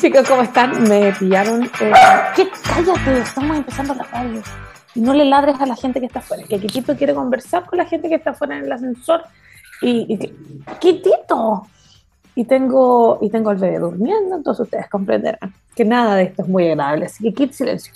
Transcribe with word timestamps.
Chicos, 0.00 0.28
¿cómo 0.28 0.42
están? 0.42 0.82
Me 0.82 1.10
pillaron. 1.12 1.64
Eh, 1.64 1.92
¿Qué? 2.34 2.48
Cállate, 2.62 3.18
estamos 3.20 3.56
empezando 3.56 3.94
la 3.94 4.04
radio. 4.04 4.42
Y 4.94 5.00
no 5.00 5.14
le 5.14 5.24
ladres 5.24 5.58
a 5.58 5.64
la 5.64 5.74
gente 5.74 6.00
que 6.00 6.06
está 6.06 6.18
afuera. 6.18 6.42
Que 6.46 6.58
Kitito 6.58 6.94
quiere 6.96 7.14
conversar 7.14 7.64
con 7.64 7.78
la 7.78 7.86
gente 7.86 8.08
que 8.08 8.16
está 8.16 8.30
afuera 8.30 8.58
en 8.58 8.64
el 8.64 8.72
ascensor. 8.72 9.22
Y, 9.80 10.06
y 10.12 10.18
¡Kitito! 10.78 11.66
Y 12.34 12.44
tengo, 12.44 13.18
y 13.22 13.30
tengo 13.30 13.48
al 13.48 13.56
bebé 13.56 13.78
durmiendo, 13.78 14.36
entonces 14.36 14.64
ustedes 14.64 14.88
comprenderán 14.90 15.54
que 15.74 15.86
nada 15.86 16.16
de 16.16 16.24
esto 16.24 16.42
es 16.42 16.48
muy 16.48 16.68
agradable. 16.68 17.06
Así 17.06 17.24
que 17.24 17.32
quit 17.32 17.52
silencio. 17.52 17.92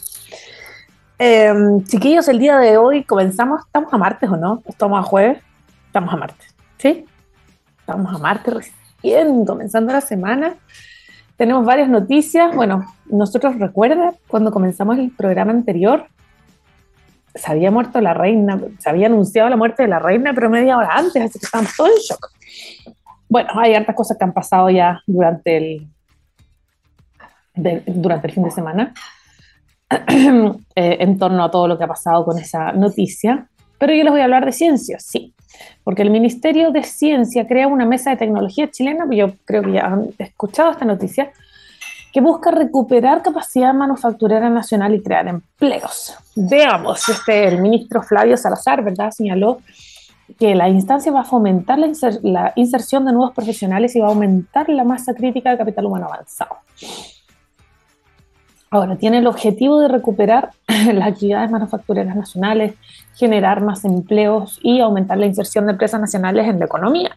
Em, 1.18 1.84
chiquillos, 1.84 2.28
el 2.28 2.38
día 2.38 2.56
de 2.56 2.78
hoy 2.78 3.04
comenzamos. 3.04 3.60
¿Estamos 3.66 3.92
a 3.92 3.98
martes 3.98 4.30
o 4.30 4.38
no? 4.38 4.62
¿Estamos 4.66 4.98
a 4.98 5.02
jueves? 5.02 5.38
Estamos 5.86 6.14
a 6.14 6.16
martes. 6.16 6.54
¿Sí? 6.78 7.04
Estamos 7.80 8.14
a 8.14 8.18
martes 8.18 8.54
recién, 8.54 9.44
comenzando 9.44 9.92
la 9.92 10.00
semana. 10.00 10.54
Tenemos 11.40 11.64
varias 11.64 11.88
noticias. 11.88 12.54
Bueno, 12.54 12.84
nosotros 13.06 13.58
recuerda 13.58 14.12
cuando 14.28 14.50
comenzamos 14.52 14.98
el 14.98 15.10
programa 15.10 15.52
anterior, 15.52 16.04
se 17.34 17.50
había 17.50 17.70
muerto 17.70 17.98
la 18.02 18.12
reina, 18.12 18.60
se 18.78 18.90
había 18.90 19.06
anunciado 19.06 19.48
la 19.48 19.56
muerte 19.56 19.84
de 19.84 19.88
la 19.88 19.98
reina, 20.00 20.34
pero 20.34 20.50
media 20.50 20.76
hora 20.76 20.90
antes, 20.92 21.16
así 21.16 21.38
que 21.38 21.46
estamos 21.46 21.74
todos 21.74 21.92
en 21.92 21.96
shock. 21.96 22.28
Bueno, 23.26 23.48
hay 23.54 23.74
hartas 23.74 23.96
cosas 23.96 24.18
que 24.18 24.24
han 24.24 24.34
pasado 24.34 24.68
ya 24.68 25.00
durante 25.06 25.56
el, 25.56 25.88
durante 27.86 28.26
el 28.26 28.34
fin 28.34 28.42
de 28.42 28.50
semana 28.50 28.92
eh, 29.88 30.60
en 30.74 31.18
torno 31.18 31.42
a 31.42 31.50
todo 31.50 31.68
lo 31.68 31.78
que 31.78 31.84
ha 31.84 31.88
pasado 31.88 32.22
con 32.22 32.38
esa 32.38 32.72
noticia. 32.72 33.48
Pero 33.78 33.94
yo 33.94 34.04
les 34.04 34.12
voy 34.12 34.20
a 34.20 34.24
hablar 34.24 34.44
de 34.44 34.52
ciencia, 34.52 34.98
sí, 35.00 35.32
porque 35.84 36.02
el 36.02 36.10
Ministerio 36.10 36.70
de 36.70 36.82
Ciencia 36.82 37.46
crea 37.46 37.66
una 37.66 37.86
mesa 37.86 38.10
de 38.10 38.16
tecnología 38.16 38.70
chilena, 38.70 39.06
yo 39.10 39.32
creo 39.44 39.62
que 39.62 39.72
ya 39.72 39.86
han 39.86 40.10
escuchado 40.18 40.70
esta 40.72 40.84
noticia, 40.84 41.32
que 42.12 42.20
busca 42.20 42.50
recuperar 42.50 43.22
capacidad 43.22 43.72
manufacturera 43.72 44.50
nacional 44.50 44.94
y 44.94 45.02
crear 45.02 45.28
empleos. 45.28 46.14
Veamos, 46.34 47.08
este, 47.08 47.46
el 47.46 47.60
ministro 47.60 48.02
Flavio 48.02 48.36
Salazar, 48.36 48.82
¿verdad?, 48.82 49.10
señaló 49.10 49.60
que 50.38 50.54
la 50.54 50.68
instancia 50.68 51.12
va 51.12 51.20
a 51.20 51.24
fomentar 51.24 51.78
la, 51.78 51.88
la 52.22 52.52
inserción 52.56 53.04
de 53.04 53.12
nuevos 53.12 53.34
profesionales 53.34 53.94
y 53.96 54.00
va 54.00 54.06
a 54.06 54.10
aumentar 54.10 54.68
la 54.68 54.84
masa 54.84 55.14
crítica 55.14 55.50
de 55.50 55.58
capital 55.58 55.86
humano 55.86 56.06
avanzado. 56.06 56.56
Ahora, 58.72 58.94
tiene 58.96 59.18
el 59.18 59.26
objetivo 59.26 59.80
de 59.80 59.88
recuperar 59.88 60.52
las 60.68 61.08
actividades 61.08 61.50
manufactureras 61.50 62.14
nacionales, 62.14 62.74
generar 63.16 63.60
más 63.62 63.84
empleos 63.84 64.60
y 64.62 64.78
aumentar 64.78 65.18
la 65.18 65.26
inserción 65.26 65.66
de 65.66 65.72
empresas 65.72 66.00
nacionales 66.00 66.46
en 66.46 66.60
la 66.60 66.66
economía. 66.66 67.16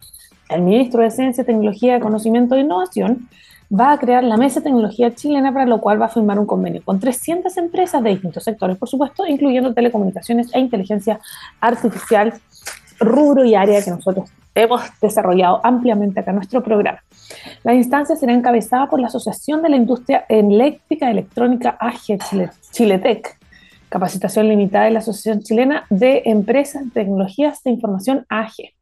El 0.50 0.64
ministro 0.64 1.04
de 1.04 1.12
Ciencia, 1.12 1.44
Tecnología, 1.44 2.00
Conocimiento 2.00 2.56
e 2.56 2.62
Innovación 2.62 3.30
va 3.72 3.92
a 3.92 4.00
crear 4.00 4.24
la 4.24 4.36
Mesa 4.36 4.60
de 4.60 4.66
Tecnología 4.66 5.14
Chilena, 5.14 5.54
para 5.54 5.68
lo 5.68 5.80
cual 5.80 6.02
va 6.02 6.08
a 6.08 6.10
firmar 6.10 6.40
un 6.40 6.48
convenio 6.48 6.82
con 6.84 7.00
300 7.00 7.56
empresas 7.58 8.02
de 8.02 8.10
distintos 8.10 8.44
sectores, 8.44 8.76
por 8.78 8.90
supuesto, 8.90 9.26
incluyendo 9.28 9.76
telecomunicaciones 9.76 10.50
e 10.56 10.60
inteligencia 10.60 11.20
artificial, 11.62 12.34
rubro 13.00 13.46
y 13.46 13.54
área 13.54 13.84
que 13.84 13.92
nosotros 13.92 14.32
hemos 14.56 14.82
desarrollado 15.02 15.60
ampliamente 15.64 16.20
acá 16.20 16.32
nuestro 16.32 16.62
programa. 16.62 17.04
La 17.64 17.74
instancia 17.74 18.16
será 18.16 18.34
encabezada 18.34 18.90
por 18.90 19.00
la 19.00 19.08
Asociación 19.08 19.62
de 19.62 19.70
la 19.70 19.76
Industria 19.76 20.26
Eléctrica 20.30 21.10
Electrónica 21.10 21.78
AGE 21.80 22.20
Chiletec, 22.72 23.38
capacitación 23.90 24.48
limitada 24.48 24.86
de 24.86 24.92
la 24.92 25.00
Asociación 25.00 25.44
Chilena 25.44 25.86
de 25.90 26.24
Empresas 26.26 26.86
de 26.86 26.92
Tecnologías 26.92 27.64
de 27.64 27.72
Información 27.72 28.26
AGE. 28.30 28.74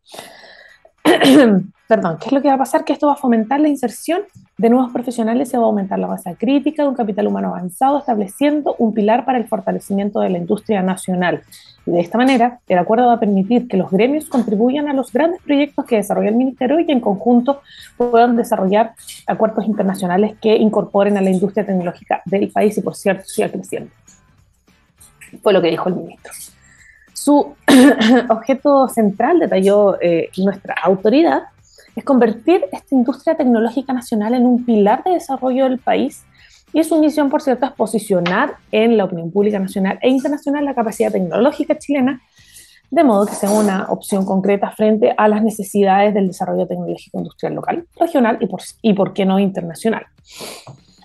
Perdón, 1.88 2.18
¿qué 2.20 2.28
es 2.28 2.32
lo 2.32 2.42
que 2.42 2.48
va 2.48 2.54
a 2.54 2.60
pasar? 2.60 2.86
Que 2.86 2.94
esto 2.94 3.08
va 3.08 3.14
a 3.14 3.18
fomentar 3.18 3.60
la 3.60 3.68
inserción 3.68 4.22
de 4.62 4.70
nuevos 4.70 4.92
profesionales 4.92 5.52
y 5.52 5.58
va 5.58 5.64
a 5.64 5.66
aumentar 5.66 5.98
la 5.98 6.06
base 6.06 6.36
crítica 6.36 6.84
de 6.84 6.90
un 6.90 6.94
capital 6.94 7.26
humano 7.26 7.48
avanzado, 7.48 7.98
estableciendo 7.98 8.76
un 8.78 8.94
pilar 8.94 9.26
para 9.26 9.40
el 9.40 9.48
fortalecimiento 9.48 10.20
de 10.20 10.30
la 10.30 10.38
industria 10.38 10.84
nacional. 10.84 11.42
Y 11.88 11.90
de 11.90 12.00
esta 12.00 12.20
manera, 12.20 12.60
el 12.68 12.78
acuerdo 12.78 13.08
va 13.08 13.14
a 13.14 13.20
permitir 13.20 13.68
que 13.68 13.76
los 13.76 13.90
gremios 13.90 14.26
contribuyan 14.26 14.88
a 14.88 14.94
los 14.94 15.12
grandes 15.12 15.42
proyectos 15.42 15.84
que 15.86 15.96
desarrolla 15.96 16.30
el 16.30 16.36
Ministerio 16.36 16.80
y 16.80 16.92
en 16.92 17.00
conjunto 17.00 17.62
puedan 17.98 18.36
desarrollar 18.36 18.94
acuerdos 19.26 19.66
internacionales 19.66 20.36
que 20.40 20.56
incorporen 20.56 21.18
a 21.18 21.22
la 21.22 21.32
industria 21.32 21.66
tecnológica 21.66 22.22
del 22.26 22.52
país 22.52 22.78
y, 22.78 22.82
por 22.82 22.96
cierto, 22.96 23.24
siga 23.26 23.50
creciendo. 23.50 23.90
Fue 25.42 25.54
lo 25.54 25.62
que 25.64 25.70
dijo 25.70 25.90
el 25.90 25.96
ministro. 25.96 26.34
Su 27.14 27.56
objeto 28.30 28.88
central, 28.90 29.40
detalló 29.40 30.00
eh, 30.00 30.30
nuestra 30.38 30.76
autoridad, 30.84 31.46
es 31.96 32.04
convertir 32.04 32.66
esta 32.72 32.96
industria 32.96 33.36
tecnológica 33.36 33.94
nacional 33.94 34.34
en 34.34 34.46
un 34.46 34.66
pilar 34.66 35.04
de 35.04 35.12
desarrollo 35.12 35.66
del 35.66 35.80
país 35.80 36.24
y 36.74 36.84
su 36.84 37.00
misión, 37.00 37.30
por 37.30 37.42
cierto, 37.42 37.66
es 37.66 37.72
posicionar 37.74 38.56
en 38.72 38.98
la 38.98 39.04
opinión 39.04 39.32
pública 39.32 39.60
nacional 39.60 40.00
e 40.02 40.10
internacional 40.10 40.64
la 40.64 40.74
capacidad 40.74 41.12
tecnológica 41.12 41.78
chilena, 41.78 42.22
de 42.90 43.04
modo 43.04 43.26
que 43.26 43.36
sea 43.36 43.50
una 43.52 43.88
opción 43.90 44.26
concreta 44.26 44.72
frente 44.72 45.14
a 45.18 45.28
las 45.28 45.44
necesidades 45.44 46.14
del 46.14 46.28
desarrollo 46.28 46.68
tecnológico 46.68 47.18
industrial 47.18 47.56
local, 47.56 47.86
regional 48.00 48.38
y 48.40 48.48
por, 48.48 48.62
y 48.82 48.94
por 48.94 49.14
qué 49.14 49.26
no 49.26 49.40
internacional. 49.40 50.06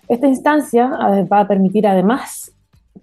Esta 0.08 0.28
instancia 0.28 0.88
va 1.30 1.40
a 1.40 1.48
permitir 1.48 1.86
además 1.86 2.52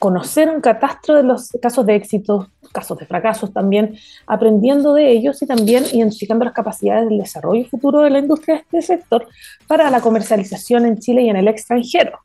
conocer 0.04 0.50
un 0.50 0.60
catastro 0.60 1.16
de 1.16 1.24
los 1.24 1.50
casos 1.62 1.86
de 1.86 1.96
éxito, 1.96 2.50
casos 2.74 2.98
de 2.98 3.06
fracasos 3.06 3.54
también, 3.54 3.96
aprendiendo 4.28 4.94
de 4.94 5.10
ellos 5.10 5.42
y 5.42 5.48
también 5.48 5.86
identificando 5.94 6.44
las 6.44 6.54
capacidades 6.54 7.08
del 7.08 7.20
desarrollo 7.20 7.64
futuro 7.70 8.02
de 8.02 8.10
la 8.10 8.20
industria 8.20 8.56
de 8.56 8.80
este 8.80 8.82
sector 8.82 9.26
para 9.66 9.90
la 9.90 10.02
comercialización 10.02 10.86
en 10.86 11.00
Chile 11.00 11.22
y 11.22 11.30
en 11.30 11.38
el 11.38 11.48
extranjero. 11.48 12.20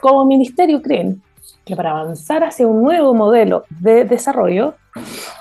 Como 0.00 0.24
ministerio 0.24 0.82
creen 0.82 1.22
que 1.64 1.76
para 1.76 1.92
avanzar 1.92 2.42
hacia 2.42 2.66
un 2.66 2.82
nuevo 2.82 3.14
modelo 3.14 3.62
de 3.68 4.04
desarrollo 4.04 4.74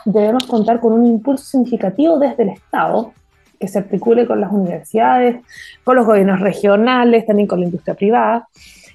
debemos 0.06 0.46
contar 0.46 0.80
con 0.80 0.94
un 0.94 1.08
impulso 1.08 1.46
significativo 1.46 2.20
desde 2.20 2.44
el 2.44 2.50
Estado 2.50 3.12
que 3.60 3.68
se 3.68 3.80
articule 3.80 4.28
con 4.28 4.40
las 4.40 4.52
universidades, 4.52 5.44
con 5.84 5.96
los 5.96 6.06
gobiernos 6.06 6.42
regionales, 6.42 7.26
también 7.26 7.48
con 7.48 7.60
la 7.60 7.66
industria 7.66 7.96
privada, 7.96 8.48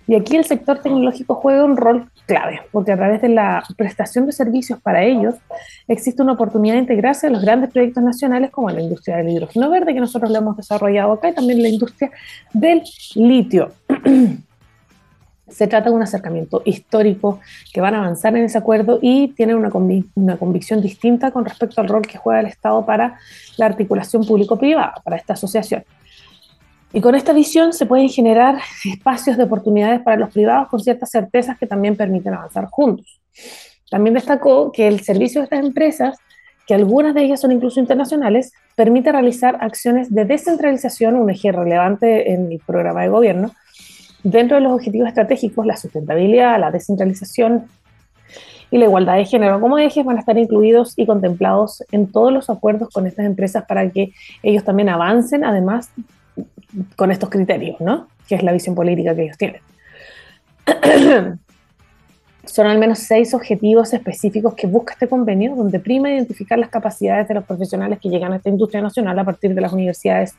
y 0.07 0.15
aquí 0.15 0.37
el 0.37 0.45
sector 0.45 0.81
tecnológico 0.81 1.35
juega 1.35 1.65
un 1.65 1.77
rol 1.77 2.11
clave, 2.27 2.61
porque 2.73 2.93
a 2.93 2.97
través 2.97 3.23
de 3.23 3.29
la 3.29 3.63
prestación 3.77 4.27
de 4.27 4.33
servicios 4.33 4.81
para 4.81 5.03
ellos 5.03 5.35
existe 5.89 6.23
una 6.23 6.33
oportunidad 6.33 6.75
de 6.75 6.81
integrarse 6.81 7.27
a 7.27 7.31
los 7.31 7.43
grandes 7.43 7.71
proyectos 7.71 8.03
nacionales 8.03 8.51
como 8.51 8.71
la 8.71 8.81
industria 8.81 9.17
del 9.17 9.31
hidrógeno 9.31 9.71
verde, 9.71 9.95
que 9.95 10.01
nosotros 10.01 10.31
lo 10.31 10.39
hemos 10.39 10.57
desarrollado 10.57 11.13
acá, 11.13 11.31
y 11.31 11.35
también 11.35 11.63
la 11.63 11.69
industria 11.69 12.11
del 12.53 12.83
litio. 13.15 13.73
Se 15.49 15.67
trata 15.67 15.91
de 15.91 15.95
un 15.95 16.03
acercamiento 16.03 16.63
histórico 16.65 17.41
que 17.73 17.81
van 17.81 17.95
a 17.95 17.99
avanzar 17.99 18.35
en 18.37 18.45
ese 18.45 18.57
acuerdo 18.57 18.99
y 19.01 19.29
tienen 19.29 19.57
una, 19.57 19.71
una 20.15 20.37
convicción 20.39 20.81
distinta 20.81 21.31
con 21.31 21.45
respecto 21.45 21.81
al 21.81 21.89
rol 21.89 22.03
que 22.03 22.17
juega 22.17 22.41
el 22.41 22.47
Estado 22.47 22.85
para 22.85 23.19
la 23.59 23.67
articulación 23.67 24.27
público-privada, 24.27 24.95
para 25.05 25.17
esta 25.17 25.35
asociación. 25.35 25.85
Y 26.95 27.01
con 27.01 27.17
esta 27.17 27.33
visión 27.33 27.73
se 27.73 27.87
pueden 27.87 28.09
generar 28.09 28.61
espacios 28.85 29.37
de 29.37 29.43
oportunidades 29.43 30.01
para 30.03 30.17
los 30.17 30.33
privados 30.33 30.69
con 30.69 30.79
ciertas 30.79 31.11
certezas 31.11 31.59
que 31.59 31.67
también 31.67 31.97
permiten 31.97 32.33
avanzar 32.35 32.67
juntos. 32.67 33.21
También 33.91 34.15
destacó 34.15 34.71
que 34.71 34.87
el 34.87 35.01
servicio 35.01 35.41
de 35.41 35.47
estas 35.47 35.65
empresas, 35.65 36.17
que 36.69 36.75
algunas 36.75 37.13
de 37.13 37.25
ellas 37.25 37.41
son 37.41 37.51
incluso 37.51 37.81
internacionales, 37.81 38.53
permite 38.77 39.11
realizar 39.11 39.59
acciones 39.61 40.15
de 40.15 40.25
descentralización, 40.25 41.17
un 41.17 41.31
eje 41.31 41.51
relevante 41.51 42.33
en 42.33 42.53
el 42.53 42.61
programa 42.65 43.03
de 43.03 43.09
gobierno, 43.09 43.51
dentro 44.23 44.57
de 44.57 44.63
los 44.63 44.73
objetivos 44.73 45.09
estratégicos, 45.09 45.67
la 45.67 45.77
sustentabilidad, 45.77 46.61
la 46.61 46.71
descentralización 46.71 47.65
y 48.71 48.79
la 48.79 48.85
igualdad 48.85 49.17
de 49.17 49.25
género 49.25 49.61
como 49.61 49.79
ejes 49.79 50.05
van 50.05 50.19
a 50.19 50.21
estar 50.21 50.39
incluidos 50.39 50.95
y 50.97 51.07
contemplados 51.07 51.83
en 51.91 52.13
todos 52.13 52.33
los 52.33 52.49
acuerdos 52.51 52.89
con 52.91 53.09
estas 53.09 53.27
empresas 53.27 53.65
para 53.67 53.91
que 53.91 54.13
ellos 54.45 54.63
también 54.63 54.91
avancen, 54.91 55.45
además 55.45 55.91
con 56.97 57.11
estos 57.11 57.31
criterios, 57.31 57.81
¿no? 57.81 58.09
Que 58.29 58.35
es 58.35 58.43
la 58.43 58.53
visión 58.53 58.75
política 58.75 59.15
que 59.15 59.25
ellos 59.25 59.39
tienen. 59.39 59.61
Son 62.47 62.67
al 62.67 62.79
menos 62.79 62.99
seis 62.99 63.33
objetivos 63.33 63.95
específicos 63.95 64.55
que 64.55 64.67
busca 64.67 64.93
este 64.93 65.09
convenio, 65.09 65.55
donde 65.57 65.81
prima 65.81 66.11
identificar 66.11 66.59
las 66.59 66.69
capacidades 66.69 67.27
de 67.27 67.35
los 67.35 67.45
profesionales 67.45 67.99
que 68.01 68.11
llegan 68.11 68.33
a 68.33 68.37
esta 68.37 68.51
industria 68.51 68.83
nacional 68.83 69.19
a 69.19 69.25
partir 69.25 69.55
de 69.55 69.61
las 69.61 69.73
universidades, 69.73 70.35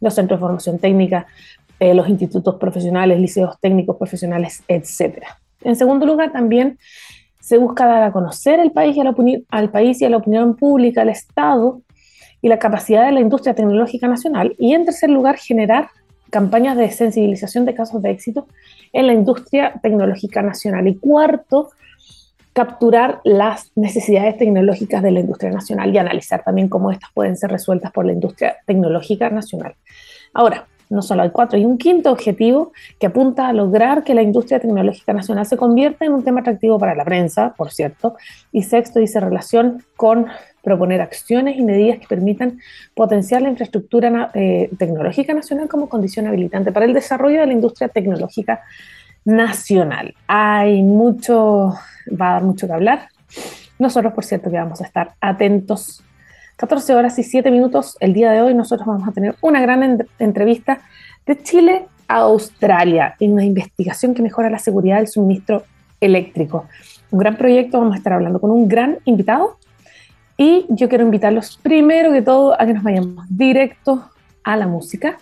los 0.00 0.14
centros 0.14 0.40
de 0.40 0.46
formación 0.46 0.78
técnica, 0.78 1.26
eh, 1.78 1.94
los 1.94 2.08
institutos 2.08 2.56
profesionales, 2.56 3.20
liceos 3.20 3.58
técnicos 3.60 3.96
profesionales, 3.96 4.62
etc. 4.66 5.24
En 5.62 5.76
segundo 5.76 6.06
lugar, 6.06 6.32
también 6.32 6.78
se 7.40 7.58
busca 7.58 7.86
dar 7.86 8.02
a 8.02 8.12
conocer 8.12 8.58
el 8.58 8.72
país 8.72 8.96
y 8.96 9.00
a 9.00 9.04
la, 9.04 9.14
al 9.50 9.70
país 9.70 10.00
y 10.00 10.04
a 10.04 10.10
la 10.10 10.16
opinión 10.16 10.56
pública, 10.56 11.02
al 11.02 11.10
Estado, 11.10 11.82
y 12.44 12.48
la 12.48 12.58
capacidad 12.58 13.06
de 13.06 13.12
la 13.12 13.20
industria 13.20 13.54
tecnológica 13.54 14.06
nacional. 14.06 14.54
Y 14.58 14.74
en 14.74 14.84
tercer 14.84 15.08
lugar, 15.08 15.38
generar 15.38 15.88
campañas 16.28 16.76
de 16.76 16.90
sensibilización 16.90 17.64
de 17.64 17.72
casos 17.72 18.02
de 18.02 18.10
éxito 18.10 18.46
en 18.92 19.06
la 19.06 19.14
industria 19.14 19.80
tecnológica 19.82 20.42
nacional. 20.42 20.86
Y 20.86 20.96
cuarto, 20.96 21.70
capturar 22.52 23.22
las 23.24 23.72
necesidades 23.76 24.36
tecnológicas 24.36 25.02
de 25.02 25.12
la 25.12 25.20
industria 25.20 25.52
nacional 25.52 25.94
y 25.94 25.96
analizar 25.96 26.44
también 26.44 26.68
cómo 26.68 26.90
estas 26.90 27.10
pueden 27.14 27.38
ser 27.38 27.50
resueltas 27.50 27.90
por 27.92 28.04
la 28.04 28.12
industria 28.12 28.56
tecnológica 28.66 29.30
nacional. 29.30 29.74
Ahora, 30.34 30.66
no 30.90 31.00
solo 31.00 31.22
hay 31.22 31.30
cuatro, 31.30 31.56
hay 31.56 31.64
un 31.64 31.78
quinto 31.78 32.12
objetivo 32.12 32.72
que 32.98 33.06
apunta 33.06 33.48
a 33.48 33.54
lograr 33.54 34.04
que 34.04 34.12
la 34.12 34.20
industria 34.20 34.60
tecnológica 34.60 35.14
nacional 35.14 35.46
se 35.46 35.56
convierta 35.56 36.04
en 36.04 36.12
un 36.12 36.22
tema 36.22 36.40
atractivo 36.40 36.78
para 36.78 36.94
la 36.94 37.06
prensa, 37.06 37.54
por 37.56 37.72
cierto, 37.72 38.16
y 38.52 38.64
sexto 38.64 38.98
dice 38.98 39.18
relación 39.18 39.82
con 39.96 40.26
proponer 40.64 41.00
acciones 41.02 41.56
y 41.56 41.62
medidas 41.62 41.98
que 41.98 42.06
permitan 42.06 42.58
potenciar 42.94 43.42
la 43.42 43.50
infraestructura 43.50 44.30
eh, 44.34 44.70
tecnológica 44.78 45.34
nacional 45.34 45.68
como 45.68 45.88
condición 45.88 46.26
habilitante 46.26 46.72
para 46.72 46.86
el 46.86 46.94
desarrollo 46.94 47.40
de 47.40 47.46
la 47.46 47.52
industria 47.52 47.88
tecnológica 47.88 48.62
nacional. 49.24 50.14
Hay 50.26 50.82
mucho, 50.82 51.74
va 52.10 52.30
a 52.30 52.32
dar 52.34 52.42
mucho 52.42 52.66
que 52.66 52.72
hablar. 52.72 53.08
Nosotros, 53.78 54.12
por 54.14 54.24
cierto, 54.24 54.50
que 54.50 54.56
vamos 54.56 54.80
a 54.80 54.84
estar 54.84 55.12
atentos 55.20 56.02
14 56.56 56.94
horas 56.94 57.18
y 57.18 57.24
7 57.24 57.50
minutos 57.50 57.96
el 58.00 58.14
día 58.14 58.32
de 58.32 58.40
hoy. 58.40 58.54
Nosotros 58.54 58.86
vamos 58.86 59.06
a 59.08 59.12
tener 59.12 59.36
una 59.42 59.60
gran 59.60 60.06
entrevista 60.18 60.80
de 61.26 61.42
Chile 61.42 61.86
a 62.08 62.18
Australia 62.18 63.16
en 63.20 63.32
una 63.32 63.44
investigación 63.44 64.14
que 64.14 64.22
mejora 64.22 64.50
la 64.50 64.58
seguridad 64.58 64.98
del 64.98 65.08
suministro 65.08 65.64
eléctrico. 66.00 66.66
Un 67.10 67.18
gran 67.18 67.36
proyecto, 67.36 67.78
vamos 67.78 67.94
a 67.94 67.98
estar 67.98 68.12
hablando 68.12 68.40
con 68.40 68.50
un 68.50 68.68
gran 68.68 68.98
invitado 69.04 69.58
y 70.36 70.66
yo 70.68 70.88
quiero 70.88 71.04
invitarlos 71.04 71.56
primero 71.58 72.12
que 72.12 72.22
todo 72.22 72.60
a 72.60 72.66
que 72.66 72.74
nos 72.74 72.82
vayamos 72.82 73.24
directo 73.28 74.10
a 74.42 74.56
la 74.56 74.66
música. 74.66 75.18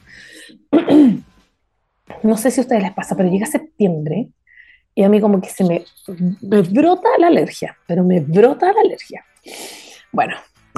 no 2.22 2.36
sé 2.36 2.50
si 2.50 2.60
a 2.60 2.62
ustedes 2.62 2.82
les 2.82 2.92
pasa, 2.92 3.16
pero 3.16 3.30
llega 3.30 3.46
septiembre 3.46 4.28
y 4.94 5.02
a 5.02 5.08
mí 5.08 5.20
como 5.20 5.40
que 5.40 5.48
se 5.48 5.64
me, 5.64 5.84
me 6.42 6.62
brota 6.62 7.08
la 7.18 7.28
alergia, 7.28 7.76
pero 7.86 8.04
me 8.04 8.20
brota 8.20 8.72
la 8.72 8.80
alergia. 8.80 9.24
Bueno, 10.12 10.36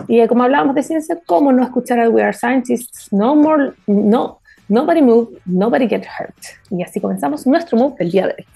y 0.08 0.26
como 0.26 0.44
hablábamos 0.44 0.75
de 0.75 0.82
ciencia, 0.82 1.19
¿cómo 1.26 1.52
no 1.52 1.62
escuchar 1.62 2.00
a 2.00 2.08
We 2.08 2.22
Are 2.22 2.32
Scientists? 2.32 3.12
No 3.12 3.34
more, 3.34 3.72
no, 3.87 4.40
nobody 4.69 5.02
move, 5.02 5.40
nobody 5.44 5.88
get 5.88 6.04
hurt. 6.04 6.37
Y 6.70 6.82
así 6.82 7.00
comenzamos 7.00 7.46
nuestro 7.46 7.78
move 7.78 7.96
del 7.98 8.10
día 8.10 8.26
de 8.26 8.34
hoy. 8.38 8.46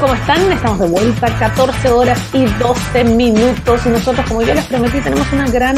¿Cómo 0.00 0.14
están? 0.14 0.50
Estamos 0.50 0.78
de 0.78 0.88
vuelta, 0.88 1.28
14 1.38 1.90
horas 1.90 2.18
y 2.34 2.46
12 2.58 3.04
minutos. 3.04 3.84
Y 3.84 3.90
nosotros, 3.90 4.26
como 4.26 4.40
ya 4.40 4.54
les 4.54 4.64
prometí, 4.64 4.98
tenemos 5.00 5.30
una 5.30 5.46
gran 5.50 5.76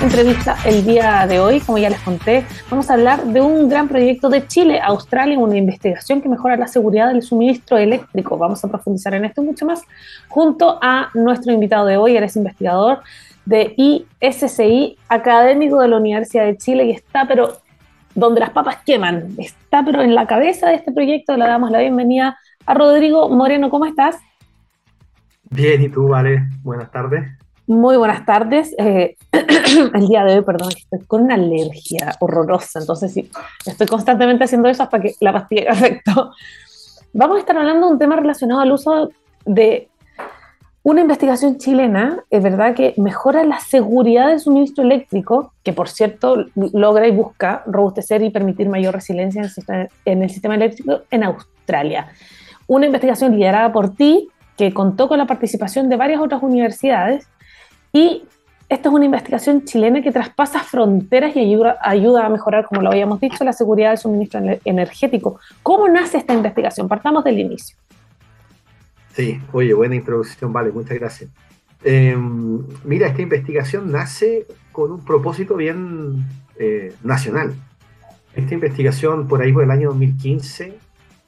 entrevista 0.00 0.56
el 0.64 0.84
día 0.84 1.26
de 1.26 1.40
hoy. 1.40 1.60
Como 1.60 1.78
ya 1.78 1.90
les 1.90 1.98
conté, 2.00 2.46
vamos 2.70 2.88
a 2.88 2.94
hablar 2.94 3.24
de 3.24 3.40
un 3.40 3.68
gran 3.68 3.88
proyecto 3.88 4.28
de 4.28 4.46
Chile, 4.46 4.80
Australia, 4.80 5.38
una 5.38 5.56
investigación 5.56 6.22
que 6.22 6.28
mejora 6.28 6.56
la 6.56 6.68
seguridad 6.68 7.08
del 7.08 7.22
suministro 7.22 7.76
eléctrico. 7.76 8.38
Vamos 8.38 8.64
a 8.64 8.68
profundizar 8.68 9.12
en 9.14 9.24
esto 9.24 9.42
mucho 9.42 9.66
más 9.66 9.82
junto 10.28 10.78
a 10.80 11.10
nuestro 11.14 11.52
invitado 11.52 11.86
de 11.86 11.96
hoy. 11.96 12.16
Él 12.16 12.22
es 12.22 12.36
investigador 12.36 13.02
de 13.44 13.74
ISCI, 13.76 14.98
académico 15.08 15.80
de 15.80 15.88
la 15.88 15.96
Universidad 15.96 16.44
de 16.44 16.56
Chile 16.56 16.84
y 16.84 16.90
está, 16.92 17.26
pero 17.26 17.58
donde 18.14 18.38
las 18.38 18.50
papas 18.50 18.78
queman, 18.86 19.30
está, 19.38 19.84
pero 19.84 20.00
en 20.00 20.14
la 20.14 20.28
cabeza 20.28 20.68
de 20.68 20.76
este 20.76 20.92
proyecto. 20.92 21.36
Le 21.36 21.44
damos 21.44 21.72
la 21.72 21.80
bienvenida 21.80 22.38
a 22.66 22.74
Rodrigo 22.74 23.28
Moreno. 23.28 23.70
¿Cómo 23.70 23.86
estás? 23.86 24.16
Bien, 25.50 25.82
¿y 25.82 25.88
tú, 25.88 26.08
Vale? 26.08 26.48
Buenas 26.62 26.90
tardes. 26.90 27.30
Muy 27.66 27.96
buenas 27.96 28.26
tardes. 28.26 28.74
Eh, 28.78 29.16
el 29.32 30.08
día 30.08 30.24
de 30.24 30.38
hoy, 30.38 30.44
perdón, 30.44 30.70
estoy 30.76 31.00
con 31.06 31.22
una 31.22 31.34
alergia 31.34 32.14
horrorosa, 32.20 32.80
entonces 32.80 33.12
sí, 33.12 33.30
estoy 33.64 33.86
constantemente 33.86 34.44
haciendo 34.44 34.68
eso 34.68 34.82
hasta 34.82 35.00
que 35.00 35.14
la 35.20 35.32
pastilla 35.32 35.62
haga 35.70 35.72
efecto. 35.72 36.32
Vamos 37.12 37.36
a 37.36 37.40
estar 37.40 37.56
hablando 37.56 37.86
de 37.86 37.92
un 37.92 37.98
tema 37.98 38.16
relacionado 38.16 38.60
al 38.60 38.72
uso 38.72 39.10
de 39.46 39.88
una 40.82 41.00
investigación 41.00 41.56
chilena, 41.56 42.22
es 42.28 42.42
verdad 42.42 42.74
que 42.74 42.92
mejora 42.98 43.42
la 43.44 43.58
seguridad 43.58 44.28
del 44.28 44.40
suministro 44.40 44.84
eléctrico, 44.84 45.54
que 45.62 45.72
por 45.72 45.88
cierto 45.88 46.44
logra 46.54 47.08
y 47.08 47.10
busca 47.10 47.62
robustecer 47.66 48.22
y 48.22 48.28
permitir 48.28 48.68
mayor 48.68 48.92
resiliencia 48.92 49.42
en 50.04 50.22
el 50.22 50.28
sistema 50.28 50.56
eléctrico 50.56 51.00
en 51.10 51.24
Australia. 51.24 52.08
Una 52.66 52.86
investigación 52.86 53.36
liderada 53.36 53.72
por 53.72 53.94
ti, 53.94 54.28
que 54.56 54.72
contó 54.72 55.08
con 55.08 55.18
la 55.18 55.26
participación 55.26 55.88
de 55.88 55.96
varias 55.96 56.20
otras 56.20 56.42
universidades 56.42 57.28
y 57.92 58.24
esta 58.68 58.88
es 58.88 58.94
una 58.94 59.04
investigación 59.04 59.64
chilena 59.64 60.00
que 60.02 60.10
traspasa 60.10 60.60
fronteras 60.60 61.36
y 61.36 61.40
ayuda, 61.40 61.78
ayuda, 61.82 62.26
a 62.26 62.28
mejorar, 62.28 62.64
como 62.64 62.80
lo 62.80 62.90
habíamos 62.90 63.20
dicho, 63.20 63.44
la 63.44 63.52
seguridad 63.52 63.90
del 63.90 63.98
suministro 63.98 64.40
energético. 64.64 65.38
¿Cómo 65.62 65.88
nace 65.88 66.18
esta 66.18 66.32
investigación? 66.34 66.88
Partamos 66.88 67.24
del 67.24 67.38
inicio. 67.38 67.76
Sí, 69.12 69.40
oye, 69.52 69.74
buena 69.74 69.94
introducción, 69.94 70.52
vale, 70.52 70.72
muchas 70.72 70.98
gracias. 70.98 71.30
Em, 71.84 72.64
mira, 72.84 73.06
esta 73.06 73.22
investigación 73.22 73.92
nace 73.92 74.46
con 74.72 74.90
un 74.90 75.04
propósito 75.04 75.56
bien 75.56 76.24
eh, 76.58 76.94
nacional. 77.04 77.54
Esta 78.34 78.54
investigación, 78.54 79.28
por 79.28 79.42
ahí 79.42 79.52
por 79.52 79.62
el 79.62 79.70
año 79.70 79.90
2015, 79.90 80.78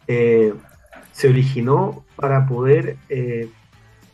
eh, 0.09 0.55
se 1.17 1.29
originó 1.29 2.05
para 2.15 2.47
poder 2.47 2.99
eh, 3.09 3.49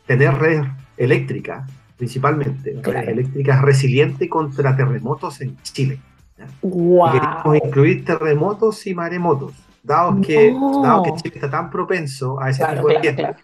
tener 0.06 0.34
red 0.34 0.62
eléctrica 0.96 1.66
principalmente, 1.96 2.80
eléctricas 2.80 3.60
resiliente 3.60 4.28
contra 4.28 4.76
terremotos 4.76 5.40
en 5.40 5.56
Chile. 5.62 5.98
Wow. 6.62 7.12
queremos 7.12 7.56
incluir 7.64 8.04
terremotos 8.04 8.86
y 8.86 8.94
maremotos, 8.94 9.52
dado 9.82 10.20
que, 10.20 10.52
dado 10.82 11.02
que 11.02 11.12
Chile 11.16 11.34
está 11.36 11.50
tan 11.50 11.70
propenso 11.70 12.40
a 12.40 12.50
ese 12.50 12.64
tipo 12.64 12.88
de 12.88 13.00
claro, 13.14 13.36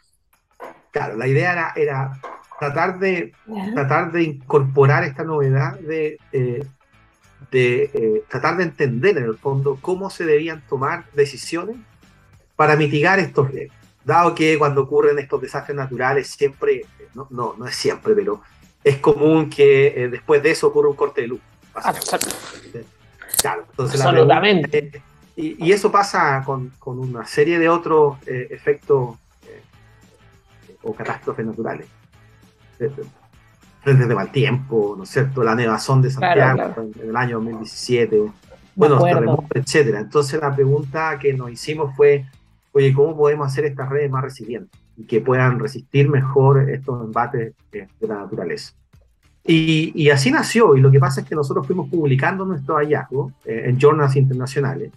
claro. 0.91 1.17
la 1.17 1.27
idea 1.27 1.53
era, 1.53 1.73
era 1.77 2.21
tratar, 2.59 2.99
de, 2.99 3.33
tratar 3.75 4.13
de 4.13 4.23
incorporar 4.23 5.03
esta 5.05 5.25
novedad 5.25 5.79
de, 5.81 6.19
eh, 6.33 6.65
de 7.53 7.91
eh, 7.93 8.23
tratar 8.29 8.57
de 8.57 8.65
entender 8.65 9.19
en 9.19 9.25
el 9.25 9.37
fondo 9.37 9.79
cómo 9.81 10.11
se 10.11 10.25
debían 10.25 10.63
tomar 10.69 11.05
decisiones 11.15 11.77
para 12.59 12.75
mitigar 12.75 13.21
estos 13.21 13.53
riesgos. 13.53 13.79
Dado 14.05 14.35
que 14.35 14.59
cuando 14.59 14.83
ocurren 14.83 15.17
estos 15.21 15.41
desastres 15.41 15.77
naturales 15.77 16.27
siempre 16.27 16.85
no, 17.15 17.29
no, 17.31 17.55
no 17.57 17.69
es 17.69 17.77
siempre, 17.77 18.15
pero 18.17 18.43
es 18.83 18.97
común 18.97 19.49
que 19.49 19.87
eh, 19.87 20.09
después 20.09 20.43
de 20.43 20.51
eso 20.51 20.67
ocurra 20.67 20.89
un 20.89 20.97
corte 20.97 21.21
de 21.21 21.29
luz. 21.29 21.41
Claro, 23.41 23.65
entonces 23.71 24.01
Absolutamente. 24.01 25.03
y, 25.37 25.65
y, 25.65 25.71
eso 25.71 25.93
pasa 25.93 26.43
con, 26.45 26.73
con, 26.81 26.99
una 26.99 27.25
serie 27.25 27.61
de 27.61 27.69
otros 27.69 28.17
eh, 28.27 28.49
efectos 28.51 29.17
eh, 29.47 29.63
o 30.83 30.93
catástrofes 30.93 31.47
naturales. 31.47 31.87
Frentes 33.85 34.09
de 34.09 34.15
mal 34.17 34.33
tiempo, 34.33 34.95
¿no 34.97 35.05
es 35.05 35.11
cierto? 35.11 35.45
La 35.45 35.55
nevazón 35.55 36.03
de 36.03 36.11
Santiago 36.11 36.75
en 37.01 37.11
el 37.11 37.17
año 37.17 37.37
2017, 37.37 38.21
bueno, 38.75 39.01
terremotos, 39.01 39.49
etcétera. 39.55 40.01
Entonces 40.01 40.41
la 40.41 40.53
pregunta 40.53 41.19
que 41.21 41.33
nos 41.35 41.53
hicimos 41.53 41.95
fue, 41.95 42.27
oye, 42.73 42.93
¿cómo 42.93 43.17
podemos 43.17 43.47
hacer 43.47 43.65
estas 43.65 43.89
redes 43.89 44.11
más 44.11 44.23
resilientes? 44.23 44.81
y 44.99 45.05
que 45.05 45.21
puedan 45.21 45.59
resistir 45.59 46.11
mejor 46.11 46.69
estos 46.69 47.05
embates 47.05 47.55
de, 47.71 47.89
la 48.01 48.17
naturaleza. 48.17 48.73
Y, 49.45 49.93
y, 49.95 50.11
así 50.11 50.31
nació, 50.31 50.77
y 50.77 50.81
lo 50.81 50.91
que 50.91 50.99
pasa 50.99 51.23
es 51.23 51.27
que 51.27 51.35
nosotros 51.35 51.67
fuimos 51.67 51.89
publicando 51.89 52.45
nuestro 52.45 52.77
hallazgo 52.77 53.33
eh, 53.45 53.63
en 53.67 53.79
journals 53.79 54.17
internacionales. 54.17 54.91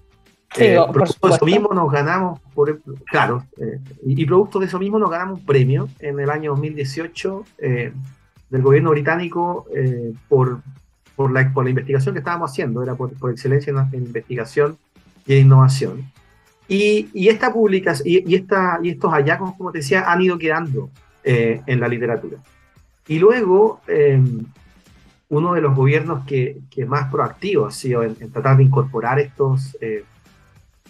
Sí, 0.54 0.66
eh, 0.66 0.80
producto 0.92 1.30
de 1.30 1.36
eso 1.36 1.46
mismo 1.46 1.70
nos 1.74 1.90
ganamos, 1.90 2.42
por, 2.54 2.82
claro, 3.06 3.46
eh, 3.58 3.80
y, 4.04 4.26
producto 4.26 4.60
de 4.60 4.66
eso 4.66 4.80
mismo 4.80 5.00
nos 5.00 5.10
ganamos 5.10 5.40
un 5.40 5.46
premio 5.46 5.88
en 6.00 6.20
el 6.20 6.30
año 6.30 6.52
2018 6.52 7.46
del 8.50 8.62
gobierno 8.62 8.90
británico 8.90 9.66
por, 10.28 10.62
por, 11.16 11.32
la, 11.32 11.54
por 11.54 11.64
la 11.64 11.70
investigación 11.70 12.14
que 12.14 12.20
estábamos 12.20 12.52
haciendo, 12.52 12.84
era 12.84 12.96
por, 12.96 13.14
por 13.14 13.32
excelencia 13.32 13.72
en, 13.94 14.04
investigación 14.04 14.78
y 15.26 15.36
en 15.36 15.46
innovación. 15.46 16.12
Y, 16.74 17.28
esta 17.28 17.52
publicación, 17.52 18.08
y, 18.08 18.34
esta, 18.34 18.80
y 18.82 18.92
estos 18.92 19.12
hallazgos, 19.12 19.56
como 19.58 19.74
te 19.74 19.80
decía, 19.80 20.10
han 20.10 20.22
ido 20.22 20.38
quedando 20.38 20.90
eh, 21.22 21.60
en 21.66 21.82
la 21.82 21.90
literatura. 21.90 22.38
Y 23.10 23.20
luego, 23.20 23.82
em, 23.88 24.46
uno 25.28 25.54
de 25.54 25.60
los 25.60 25.76
gobiernos 25.76 26.26
que, 26.26 26.60
que, 26.70 26.86
más 26.86 27.12
proactivo 27.12 27.66
ha 27.66 27.72
sido 27.72 28.04
en, 28.04 28.16
tratar 28.32 28.56
de 28.56 28.64
incorporar 28.64 29.20
estos, 29.20 29.78
eh, 29.82 30.06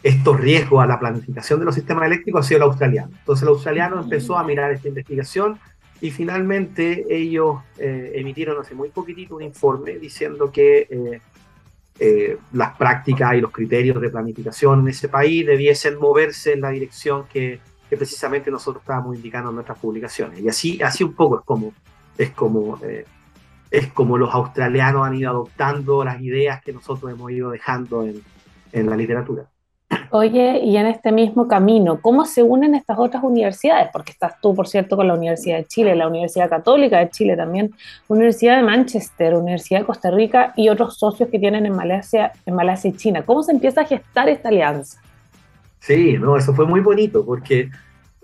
estos 0.03 0.39
riesgos 0.39 0.83
a 0.83 0.85
la 0.85 1.00
planificación 1.00 1.57
de 1.59 1.65
los 1.65 1.73
sistemas 1.73 2.05
eléctricos 2.05 2.45
ha 2.45 2.47
sido 2.47 2.57
el 2.57 2.63
australiano. 2.63 3.13
Entonces 3.17 3.41
el 3.41 3.50
australiano 3.50 4.00
empezó 4.03 4.38
a 4.38 4.43
mirar 4.43 4.71
esta 4.71 4.88
investigación 4.88 5.57
y 6.00 6.11
finalmente 6.11 7.07
ellos 7.09 7.57
eh, 7.79 8.11
emitieron 8.15 8.61
hace 8.61 8.75
muy 8.75 8.89
poquitito 8.89 9.35
un 9.35 9.41
informe 9.41 9.97
diciendo 9.97 10.51
que 10.51 10.88
eh, 10.91 11.21
las 12.53 12.75
prácticas 12.77 13.36
y 13.36 13.41
los 13.41 13.51
criterios 13.51 14.01
de 14.01 14.10
planificación 14.10 14.81
en 14.81 14.88
ese 14.88 15.07
país 15.07 15.45
debiesen 15.45 16.00
moverse 16.00 16.53
en 16.53 16.62
la 16.62 16.69
dirección 16.69 17.25
que, 17.27 17.60
precisamente 17.89 18.50
nosotros 18.50 18.81
estábamos 18.83 19.17
indicando 19.17 19.50
en 19.50 19.55
nuestras 19.55 19.77
publicaciones. 19.77 20.39
Y 20.39 20.48
así, 20.48 20.81
así 20.81 21.03
un 21.03 21.13
poco 21.13 21.39
es 21.39 21.45
como, 21.45 21.74
es 22.17 22.29
como, 22.31 22.79
eh, 22.83 23.05
es 23.69 23.88
como 23.91 24.17
los 24.17 24.33
australianos 24.33 25.05
han 25.05 25.15
ido 25.15 25.29
adoptando 25.29 26.03
las 26.05 26.21
ideas 26.21 26.63
que 26.63 26.71
nosotros 26.71 27.12
hemos 27.12 27.29
ido 27.31 27.51
dejando 27.51 28.05
en, 28.05 28.21
en 28.71 28.89
la 28.89 28.95
literatura. 28.95 29.50
Oye, 30.12 30.60
y 30.63 30.75
en 30.77 30.88
este 30.88 31.12
mismo 31.12 31.48
camino, 31.48 32.01
¿cómo 32.01 32.25
se 32.25 32.43
unen 32.43 32.75
estas 32.75 33.00
otras 33.00 33.24
universidades? 33.24 33.89
Porque 33.93 34.12
estás 34.12 34.39
tú, 34.41 34.53
por 34.53 34.67
cierto, 34.67 34.98
con 34.98 35.07
la 35.07 35.13
Universidad 35.13 35.57
de 35.57 35.65
Chile, 35.65 35.95
la 35.95 36.07
Universidad 36.07 36.50
Católica 36.50 37.00
de 37.00 37.10
Chile 37.10 37.38
también, 37.38 37.74
Universidad 38.10 38.57
de 38.57 38.63
Manchester, 38.63 39.36
Universidad 39.36 39.79
de 39.79 39.86
Costa 39.86 40.12
Rica 40.12 40.53
y 40.57 40.69
otros 40.69 40.98
socios 40.98 41.29
que 41.29 41.39
tienen 41.39 41.65
en 41.65 41.75
Malasia, 41.75 42.33
en 42.45 42.55
Malasia 42.55 42.89
y 42.89 42.93
China. 42.93 43.24
¿Cómo 43.25 43.41
se 43.43 43.53
empieza 43.53 43.81
a 43.81 43.86
gestar 43.86 44.27
esta 44.27 44.50
alianza? 44.50 45.01
Sí, 45.79 46.17
no, 46.19 46.38
eso 46.38 46.53
fue 46.53 46.65
muy 46.65 46.81
bonito 46.81 47.25
porque, 47.25 47.69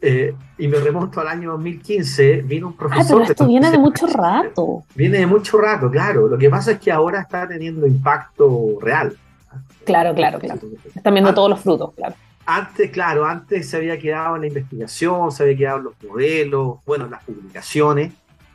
eh, 0.02 0.36
y 0.58 0.68
me 0.68 0.78
remonto 0.80 1.22
al 1.22 1.28
año 1.28 1.52
2015, 1.52 2.42
vino 2.42 2.68
un 2.68 2.74
profesor... 2.74 3.22
Ah, 3.22 3.24
pero 3.24 3.32
esto 3.32 3.48
viene 3.48 3.72
de 3.72 3.78
mucho 3.78 4.08
rato. 4.08 4.84
Viene 4.94 5.20
de 5.20 5.26
mucho 5.26 5.58
rato, 5.58 5.90
claro. 5.90 6.28
Lo 6.28 6.38
que 6.38 6.50
pasa 6.50 6.74
es 6.74 6.80
que 6.80 6.92
ahora 6.92 7.22
está 7.22 7.48
teniendo 7.48 7.88
impacto 7.88 8.78
real. 8.82 9.18
Claro, 9.88 10.14
claro, 10.14 10.38
claro. 10.38 10.60
Están 10.94 11.14
viendo 11.14 11.34
todos 11.34 11.50
los 11.50 11.62
frutos, 11.62 11.94
claro. 11.96 12.14
Antes, 12.46 12.92
claro, 12.92 13.26
antes 13.26 13.70
se 13.70 13.78
había 13.78 13.98
quedado 13.98 14.36
en 14.36 14.42
la 14.42 14.48
investigación, 14.48 15.32
se 15.32 15.44
había 15.44 15.58
quedado 15.58 15.78
en 15.78 15.84
los 15.86 16.04
modelos, 16.04 16.78
bueno, 16.86 17.06
en 17.06 17.12
las 17.12 17.24
publicaciones, 17.24 18.14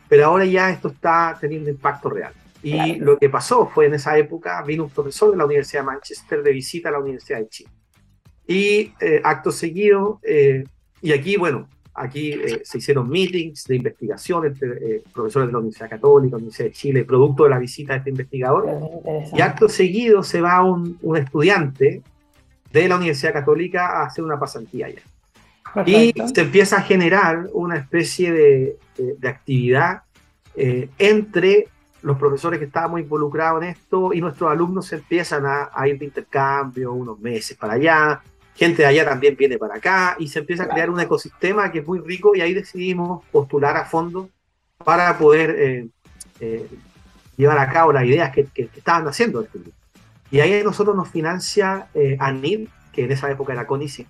pero 0.09 0.27
ahora 0.27 0.45
ya 0.45 0.71
esto 0.71 0.89
está 0.89 1.37
teniendo 1.41 1.71
impacto 1.71 2.11
real. 2.11 2.35
Y 2.63 2.97
lo 2.97 3.19
que 3.19 3.29
pasó 3.29 3.67
fue 3.67 3.87
en 3.87 3.95
esa 3.95 4.17
época, 4.17 4.63
vino 4.63 4.85
un 4.85 4.91
profesor 4.91 5.31
de 5.31 5.37
la 5.39 5.47
Universidad 5.47 5.83
de 5.83 5.87
Manchester 5.87 6.43
de 6.43 6.53
visita 6.53 6.91
a 6.91 6.93
la 6.93 7.01
Universidad 7.01 7.39
de 7.39 7.49
Chile. 7.49 7.71
Y 8.47 8.95
eh, 9.01 9.21
acto 9.25 9.51
seguido, 9.51 10.21
eh, 10.23 10.65
y 11.01 11.13
aquí, 11.13 11.37
bueno, 11.37 11.69
aquí 11.95 12.33
eh, 12.33 12.63
se 12.65 12.79
hicieron 12.79 13.09
meetings 13.09 13.65
de 13.65 13.77
investigación 13.77 14.47
entre 14.47 15.03
profesores 15.13 15.49
de 15.49 15.53
la 15.53 15.59
Universidad 15.59 15.91
Católica, 15.91 16.37
Universidad 16.37 16.69
de 16.69 16.73
Chile, 16.73 17.05
producto 17.05 17.45
de 17.45 17.51
la 17.51 17.59
visita 17.59 17.93
de 17.93 17.99
este 17.99 18.11
investigador. 18.11 18.67
Y 19.33 19.41
acto 19.41 19.69
seguido 19.69 20.23
se 20.23 20.41
va 20.41 20.63
un, 20.63 20.99
un, 21.03 21.17
estudiante 21.17 22.03
de 22.73 22.89
la 22.89 22.97
Universidad 22.97 23.33
Católica 23.33 24.01
a 24.01 24.07
hacer 24.07 24.25
una 24.25 24.39
pasantía 24.39 24.87
allá. 24.87 25.03
Y 25.87 26.13
se 26.35 26.41
empieza 26.43 26.77
a 26.77 26.83
generar 26.83 27.49
una 27.53 27.77
especie 27.77 28.33
de, 28.33 28.77
de, 28.97 29.29
actividad 29.29 30.03
entre 30.55 31.69
los 32.03 32.19
profesores 32.19 32.59
que 32.59 32.67
estábamos 32.67 33.01
involucrados 33.01 33.63
en 33.63 33.71
esto 33.71 34.13
y 34.13 34.21
nuestros 34.21 34.51
alumnos 34.51 34.87
se 34.87 34.97
empiezan 34.97 35.47
a, 35.47 35.71
a 35.73 35.89
ir 35.89 35.99
de 35.99 36.05
intercambio 36.05 36.93
unos 36.93 37.19
meses 37.21 37.57
para 37.57 37.75
allá, 37.75 38.23
gente 38.55 38.83
de 38.83 38.89
allá 38.89 39.05
también 39.05 39.37
viene 39.37 39.59
para 39.59 39.77
acá 39.77 40.17
y 40.19 40.29
se 40.29 40.41
empieza 40.41 40.65
a 40.65 40.69
crear 40.69 40.91
un 40.91 41.01
ecosistema 41.01 41.73
que 41.73 41.81
es 41.81 41.87
muy 41.87 42.01
rico 42.01 42.35
y 42.35 42.41
ahí 42.41 42.55
decidimos 42.55 43.25
postular 43.33 43.77
a 43.77 43.85
fondo 43.85 44.29
para 44.85 45.17
poder 45.19 45.51
eh, 45.59 45.89
eh, 46.41 46.69
llevar 47.37 47.59
a 47.59 47.71
cabo 47.71 47.93
las 47.93 48.05
ideas 48.05 48.33
que, 48.33 48.49
estaban 48.55 49.07
haciendo. 49.07 49.47
Y 50.31 50.41
ahí 50.41 50.63
nosotros 50.65 50.97
nos 50.97 51.09
financia 51.09 51.89
eh, 51.95 52.17
ANID, 52.19 52.69
que 52.93 53.05
en 53.05 53.13
esa 53.13 53.31
época 53.31 53.53
era 53.53 53.67
CONICIT, 53.67 54.07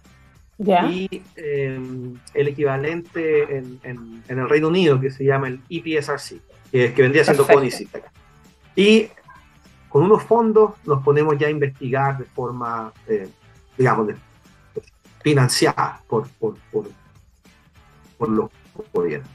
y 0.59 1.23
el 1.37 2.49
equivalente 2.49 3.57
en, 3.57 4.23
el 4.29 4.49
Reino 4.49 4.69
Unido 4.69 5.01
que 5.01 5.11
se 5.11 5.25
llama 5.25 5.49
el 5.49 5.61
EPSRC, 5.69 6.41
que, 6.71 6.93
que 6.95 7.03
vendría 7.03 7.25
siendo 7.25 7.47
CONICIT. 7.47 7.89
Y 8.77 9.09
con 9.89 10.05
unos 10.05 10.23
fondos 10.23 10.73
nos 10.87 11.03
ponemos 11.03 11.37
ya 11.39 11.49
a 11.49 11.51
investigar 11.51 12.19
de 12.19 12.25
forma, 12.25 12.93
digamos, 13.77 14.07
de, 14.09 14.17
financiada 15.23 16.01
por, 16.09 16.29
por, 16.39 16.57
por, 16.71 16.89
por 18.19 18.29
los 18.29 18.51
gobiernos. 18.93 19.31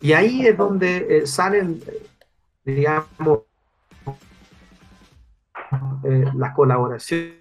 Y 0.00 0.12
ahí 0.12 0.46
es 0.46 0.56
donde 0.56 1.06
eh, 1.08 1.26
salen, 1.26 1.80
digamos, 2.64 3.40
eh, 6.04 6.24
las 6.34 6.54
colaboraciones 6.54 7.36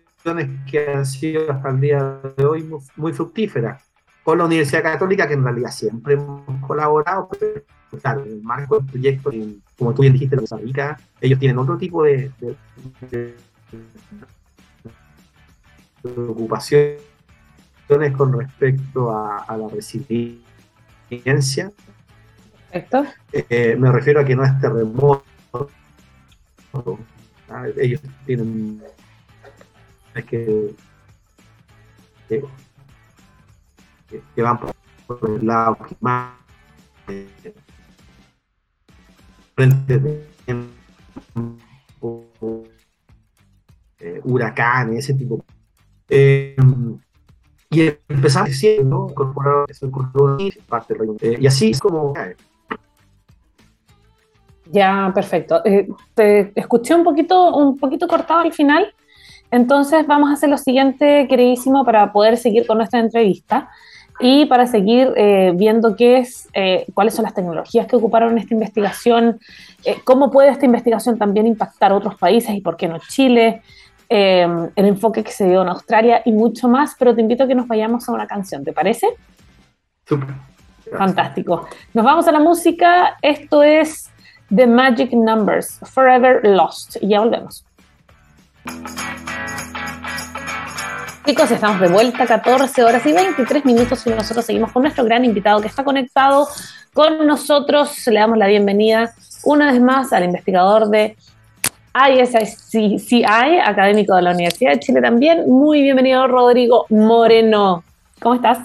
que 0.70 0.92
han 0.94 1.06
sido 1.06 1.52
hasta 1.52 1.70
el 1.70 1.80
día 1.80 2.20
de 2.36 2.46
hoy 2.46 2.70
muy, 2.96 3.14
fructíferas 3.14 3.84
con 4.24 4.40
la 4.40 4.46
Universidad 4.46 4.84
Católica, 4.84 5.28
que 5.28 5.36
en 5.36 5.44
realidad 5.44 5.72
siempre 5.72 6.16
hemos 6.16 6.44
colaborado, 6.66 7.30
pero 7.30 7.64
en 7.92 8.28
el 8.28 8.44
marco 8.44 8.80
del 8.80 8.88
proyecto, 8.88 9.32
como 9.78 9.94
tú 9.94 10.02
bien 10.02 10.14
dijiste, 10.14 10.36
la 10.36 10.58
Rica, 10.58 11.00
ellos 11.22 11.40
tienen 11.40 11.58
otro 11.58 11.78
tipo 11.78 12.04
de, 12.04 12.32
de, 13.12 13.36
con 18.18 18.40
respecto 18.40 19.12
a, 19.12 19.58
la 19.58 19.68
resiliencia. 19.70 21.72
Perfecto. 22.72 23.06
Eh, 23.32 23.76
me 23.78 23.92
refiero 23.92 24.22
a 24.22 24.26
que 24.26 24.36
no 24.36 24.44
es 24.44 24.60
terremoto. 24.60 25.24
Ah, 27.50 27.66
ellos 27.78 28.02
tienen 28.26 28.84
es 30.14 30.26
que, 30.26 30.76
que, 32.28 32.44
que, 34.36 34.42
van 34.42 34.60
por 34.60 34.76
el 35.30 35.46
lado 35.46 35.78
que 35.88 35.96
más 36.02 36.34
eh, 37.08 37.56
frente 39.56 40.00
de 40.00 40.28
eh, 44.00 44.22
huracanes, 44.24 45.00
ese 45.00 45.14
tipo. 45.14 45.44
Eh, 46.10 46.56
y 47.78 47.96
empezamos 48.10 48.50
diciendo, 48.50 49.08
incorporar 49.10 49.66
eso 49.70 49.90
parte 50.68 50.96
del 50.96 51.42
Y 51.42 51.46
así 51.46 51.72
es 51.72 51.80
como 51.80 52.14
Ya, 54.72 55.12
perfecto. 55.14 55.62
Eh, 55.64 55.88
te 56.16 56.52
escuché 56.56 56.96
un 56.96 57.04
poquito, 57.04 57.56
un 57.56 57.78
poquito 57.78 58.08
cortado 58.08 58.40
al 58.40 58.54
final, 58.54 58.94
entonces 59.52 60.08
vamos 60.08 60.30
a 60.30 60.34
hacer 60.34 60.50
lo 60.50 60.58
siguiente, 60.58 61.28
queridísimo, 61.30 61.86
para 61.86 62.12
poder 62.12 62.38
seguir 62.38 62.66
con 62.66 62.78
nuestra 62.78 63.00
entrevista 63.00 63.70
y 64.20 64.46
para 64.48 64.66
seguir 64.66 65.14
eh, 65.16 65.54
viendo 65.56 65.96
qué 65.96 66.18
es, 66.18 66.50
eh, 66.54 66.88
cuáles 66.96 67.14
son 67.14 67.24
las 67.24 67.36
tecnologías 67.36 67.86
que 67.86 67.96
ocuparon 67.96 68.38
esta 68.40 68.56
investigación, 68.56 69.40
cómo 70.04 70.32
puede 70.32 70.50
esta 70.50 70.66
investigación 70.66 71.18
también 71.20 71.46
impactar 71.46 71.94
otros 71.94 72.16
países 72.16 72.56
y 72.56 72.62
por 72.62 72.76
qué 72.76 72.88
no 72.88 72.98
Chile, 73.08 73.62
Em, 74.10 74.70
el 74.76 74.86
enfoque 74.86 75.22
que 75.22 75.32
se 75.32 75.50
dio 75.50 75.62
en 75.62 75.68
Australia 75.68 76.22
y 76.24 76.32
mucho 76.32 76.70
más, 76.70 76.96
pero 76.98 77.14
te 77.14 77.22
invito 77.22 77.44
a 77.44 77.48
que 77.48 77.56
nos 77.56 77.68
vayamos 77.68 78.08
a 78.08 78.14
una 78.14 78.26
canción, 78.26 78.64
¿te 78.64 78.72
parece? 78.72 79.08
Fantástico. 80.98 81.68
Nos 81.94 82.06
vamos 82.06 82.26
a 82.28 82.32
la 82.32 82.40
música. 82.40 83.18
Esto 83.22 83.64
es 83.64 84.10
The 84.56 84.66
Magic 84.66 85.12
Numbers, 85.12 85.82
Forever 85.84 86.40
Lost. 86.48 86.98
Y 87.02 87.10
ya 87.10 87.20
volvemos. 87.20 87.66
Chicos, 91.26 91.52
estamos 91.52 91.82
de 91.82 91.90
vuelta, 91.90 92.26
14 92.26 92.84
horas 92.86 93.06
y 93.06 93.12
23 93.12 93.66
minutos 93.66 94.08
y 94.08 94.12
nosotros 94.12 94.46
seguimos 94.46 94.72
con 94.72 94.84
nuestro 94.84 95.04
gran 95.04 95.26
invitado 95.26 95.60
que 95.60 95.68
está 95.68 95.84
conectado 95.84 96.48
con 96.94 97.28
nosotros. 97.28 98.08
Le 98.08 98.22
damos 98.22 98.38
la 98.38 98.48
bienvenida 98.48 99.12
una 99.44 99.70
vez 99.74 99.82
más 99.82 100.14
al 100.14 100.24
investigador 100.24 100.88
de 100.88 101.18
ISICI, 102.10 103.24
académico 103.24 104.16
de 104.16 104.22
la 104.22 104.32
Universidad 104.32 104.74
de 104.74 104.80
Chile 104.80 105.02
también. 105.02 105.50
Muy 105.50 105.82
bienvenido, 105.82 106.28
Rodrigo 106.28 106.86
Moreno. 106.90 107.84
¿Cómo 108.22 108.36
estás? 108.36 108.60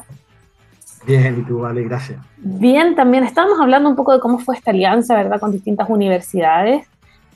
Bien, 1.06 1.40
y 1.40 1.42
tú, 1.42 1.60
vale, 1.60 1.82
gracias. 1.82 2.20
Bien, 2.36 2.94
también 2.94 3.24
estábamos 3.24 3.58
hablando 3.60 3.88
un 3.88 3.96
poco 3.96 4.12
de 4.12 4.20
cómo 4.20 4.38
fue 4.38 4.56
esta 4.56 4.70
alianza, 4.70 5.14
¿verdad?, 5.14 5.40
con 5.40 5.50
distintas 5.50 5.88
universidades. 5.88 6.86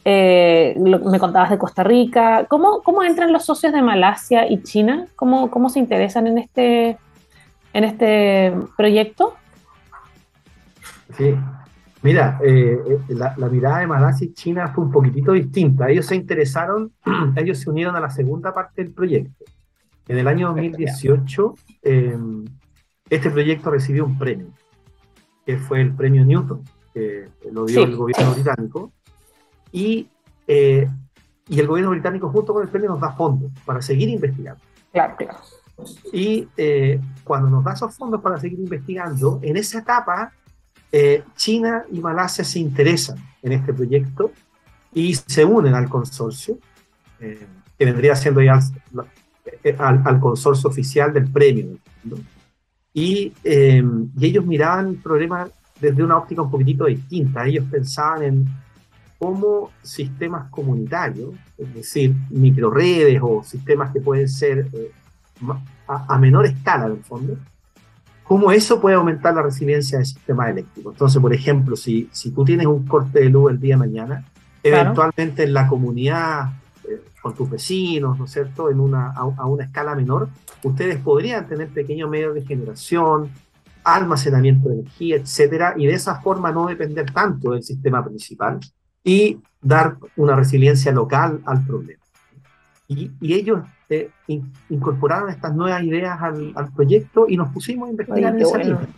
Eh, 0.04 0.76
me 0.78 1.18
contabas 1.18 1.50
de 1.50 1.58
Costa 1.58 1.82
Rica. 1.82 2.46
¿Cómo, 2.48 2.82
¿Cómo 2.82 3.02
entran 3.02 3.32
los 3.32 3.44
socios 3.44 3.72
de 3.72 3.82
Malasia 3.82 4.48
y 4.48 4.62
China? 4.62 5.06
¿Cómo, 5.16 5.50
cómo 5.50 5.68
se 5.68 5.80
interesan 5.80 6.28
en 6.28 6.38
este, 6.38 6.96
en 7.72 7.84
este 7.84 8.54
proyecto? 8.76 9.34
Sí, 11.16 11.34
Mira, 12.02 12.38
eh, 12.42 12.78
eh, 13.08 13.14
la, 13.14 13.34
mirada 13.50 13.78
de 13.80 13.86
Malasia 13.86 14.26
y 14.26 14.32
China 14.32 14.68
fue 14.68 14.84
un 14.84 14.90
poquitito 14.90 15.32
distinta. 15.32 15.88
Ellos 15.88 16.06
se 16.06 16.14
interesaron, 16.14 16.92
ellos 17.36 17.58
se 17.58 17.70
unieron 17.70 17.96
a 17.96 18.00
la 18.00 18.10
segunda 18.10 18.52
parte 18.52 18.82
del 18.82 18.92
proyecto. 18.92 19.44
En 20.08 20.18
el 20.18 20.28
año 20.28 20.48
2018, 20.48 21.54
em, 21.82 22.44
este 23.10 23.30
proyecto 23.30 23.70
recibió 23.70 24.04
un 24.04 24.16
premio, 24.18 24.46
que 25.44 25.56
fue 25.56 25.80
el 25.80 25.94
premio 25.94 26.24
Newton, 26.24 26.62
que 26.94 27.28
lo 27.50 27.66
dio 27.66 27.84
el 27.84 27.96
gobierno 27.96 28.34
británico. 28.34 28.92
Y, 29.72 30.08
eh, 30.46 30.88
y 31.48 31.58
el 31.58 31.66
gobierno 31.66 31.90
británico, 31.90 32.28
junto 32.28 32.52
con 32.52 32.62
el 32.62 32.68
premio, 32.68 32.90
nos 32.90 33.00
da 33.00 33.12
fondos 33.12 33.50
para 33.64 33.82
seguir 33.82 34.08
investigando. 34.08 34.62
Claro, 34.92 35.16
claro. 35.16 35.38
Y 36.12 36.48
cuando 37.24 37.50
nos 37.50 37.64
da 37.64 37.72
esos 37.72 37.94
fondos 37.96 38.20
para 38.22 38.38
seguir 38.38 38.60
investigando, 38.60 39.40
en 39.42 39.56
esa 39.56 39.80
etapa 39.80 40.32
eh, 40.92 41.22
China 41.36 41.84
y 41.90 42.00
Malasia 42.00 42.44
se 42.44 42.58
interesan 42.58 43.18
en 43.42 43.52
este 43.52 43.72
proyecto 43.72 44.32
y 44.94 45.14
se 45.14 45.44
unen 45.44 45.74
al 45.74 45.88
consorcio, 45.88 46.58
eh, 47.20 47.46
que 47.78 47.84
vendría 47.84 48.14
siendo 48.14 48.40
ya 48.40 48.58
eh, 49.62 49.76
al, 49.78 50.20
consorcio 50.20 50.70
oficial 50.70 51.12
del 51.12 51.30
premio. 51.30 51.78
Y, 52.94 53.32
ellos 53.44 54.46
miraban 54.46 54.88
el 54.88 54.96
problema 54.96 55.48
desde 55.80 56.02
una 56.02 56.16
óptica 56.16 56.42
un 56.42 56.50
poquitito 56.50 56.86
distinta. 56.86 57.46
Ellos 57.46 57.66
pensaban 57.70 58.22
en 58.22 58.46
cómo 59.18 59.70
sistemas 59.82 60.48
comunitarios, 60.50 61.34
es 61.58 61.74
decir, 61.74 62.14
microredes 62.30 63.20
o 63.22 63.42
sistemas 63.42 63.92
que 63.92 64.00
pueden 64.00 64.28
ser 64.28 64.66
a, 65.86 66.18
menor 66.18 66.46
escala, 66.46 66.86
en 66.86 66.92
el 66.92 67.04
fondo, 67.04 67.36
cómo 68.26 68.50
eso 68.50 68.80
puede 68.80 68.96
aumentar 68.96 69.34
la 69.34 69.42
resiliencia 69.42 69.98
del 69.98 70.06
sistema 70.06 70.50
eléctrico. 70.50 70.90
Entonces, 70.90 71.20
por 71.20 71.32
ejemplo, 71.32 71.76
si, 71.76 72.08
si 72.12 72.30
tú 72.32 72.44
tienes 72.44 72.66
un 72.66 72.86
corte 72.86 73.20
de 73.20 73.30
luz 73.30 73.52
el 73.52 73.60
día 73.60 73.74
de 73.74 73.78
mañana, 73.78 74.24
eventualmente 74.62 75.44
en 75.44 75.52
la 75.52 75.68
comunidad, 75.68 76.50
eh, 76.88 77.02
con 77.22 77.34
tus 77.34 77.48
vecinos, 77.48 78.18
¿no 78.18 78.24
es 78.24 78.32
cierto?, 78.32 78.70
en 78.70 78.80
una, 78.80 79.12
a, 79.12 79.46
una 79.46 79.64
escala 79.64 79.94
menor, 79.94 80.28
ustedes 80.62 80.98
podrían 80.98 81.46
tener 81.46 81.68
pequeños 81.68 82.10
medios 82.10 82.34
de 82.34 82.42
generación, 82.42 83.30
almacenamiento 83.84 84.68
de 84.68 84.80
energía, 84.80 85.16
etcétera, 85.16 85.74
y 85.76 85.86
de 85.86 85.94
esa 85.94 86.20
forma 86.20 86.50
no 86.50 86.66
depender 86.66 87.08
tanto 87.12 87.52
del 87.52 87.62
sistema 87.62 88.04
principal 88.04 88.58
y 89.04 89.38
dar 89.60 89.98
una 90.16 90.34
resiliencia 90.34 90.90
local 90.90 91.40
al 91.46 91.64
problema. 91.64 92.02
Y, 92.88 93.12
y 93.20 93.34
ellos 93.34 93.60
eh, 93.88 94.10
incorporaron 94.68 95.30
estas 95.30 95.54
nuevas 95.54 95.82
ideas 95.82 96.20
al, 96.20 96.52
al, 96.54 96.72
proyecto 96.72 97.26
y 97.28 97.36
nos 97.36 97.52
pusimos 97.52 97.88
a 97.88 97.90
investigar 97.90 98.34
en 98.34 98.42
esa 98.42 98.58
línea. 98.58 98.88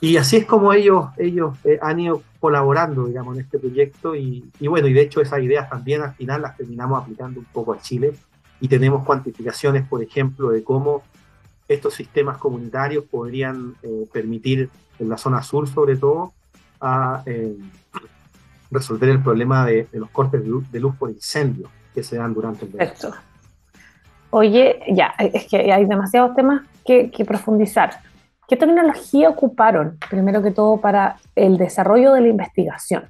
Y 0.00 0.16
así 0.16 0.36
es 0.36 0.44
como 0.44 0.72
ellos, 0.72 1.06
ellos 1.16 1.56
eh, 1.64 1.78
han 1.80 2.00
ido 2.00 2.22
colaborando, 2.38 3.06
digamos, 3.06 3.36
en 3.36 3.44
este 3.44 3.58
proyecto 3.58 4.14
y, 4.14 4.50
y, 4.60 4.66
bueno, 4.66 4.88
y 4.88 4.92
de 4.92 5.00
hecho 5.00 5.20
esas 5.20 5.40
ideas 5.40 5.70
también 5.70 6.02
al 6.02 6.14
final 6.14 6.42
las 6.42 6.56
terminamos 6.56 7.02
aplicando 7.02 7.40
un 7.40 7.46
poco 7.46 7.72
a 7.72 7.78
Chile 7.78 8.12
y 8.60 8.68
tenemos 8.68 9.04
cuantificaciones, 9.04 9.86
por 9.86 10.02
ejemplo, 10.02 10.50
de 10.50 10.62
cómo 10.62 11.02
estos 11.68 11.94
sistemas 11.94 12.38
comunitarios 12.38 13.04
podrían 13.04 13.74
eh, 13.82 14.06
permitir, 14.12 14.70
en 14.98 15.08
la 15.08 15.18
zona 15.18 15.42
sur 15.42 15.68
sobre 15.68 15.96
todo, 15.96 16.32
a 16.80 17.22
eh, 17.26 17.56
resolver 18.70 19.10
el 19.10 19.22
problema 19.22 19.64
de, 19.66 19.88
los 19.92 20.10
cortes 20.10 20.42
de 20.42 20.48
luz, 20.48 20.70
de 20.70 20.80
luz, 20.80 20.94
por 20.96 21.10
incendio 21.10 21.68
que 21.94 22.02
se 22.02 22.16
dan 22.16 22.34
durante 22.34 22.66
el 22.66 22.72
verano. 22.72 23.14
Oye, 24.30 24.80
ya, 24.88 25.14
es 25.18 25.46
que 25.46 25.72
hay 25.72 25.84
demasiados 25.84 26.34
temas 26.34 26.62
que, 26.84 27.10
que 27.10 27.24
profundizar. 27.24 28.00
¿Qué 28.48 28.56
tecnología 28.56 29.28
ocuparon, 29.28 29.98
primero 30.08 30.40
que 30.42 30.52
todo, 30.52 30.80
para 30.80 31.16
el 31.34 31.56
desarrollo 31.56 32.12
de 32.12 32.20
la 32.20 32.28
investigación? 32.28 33.04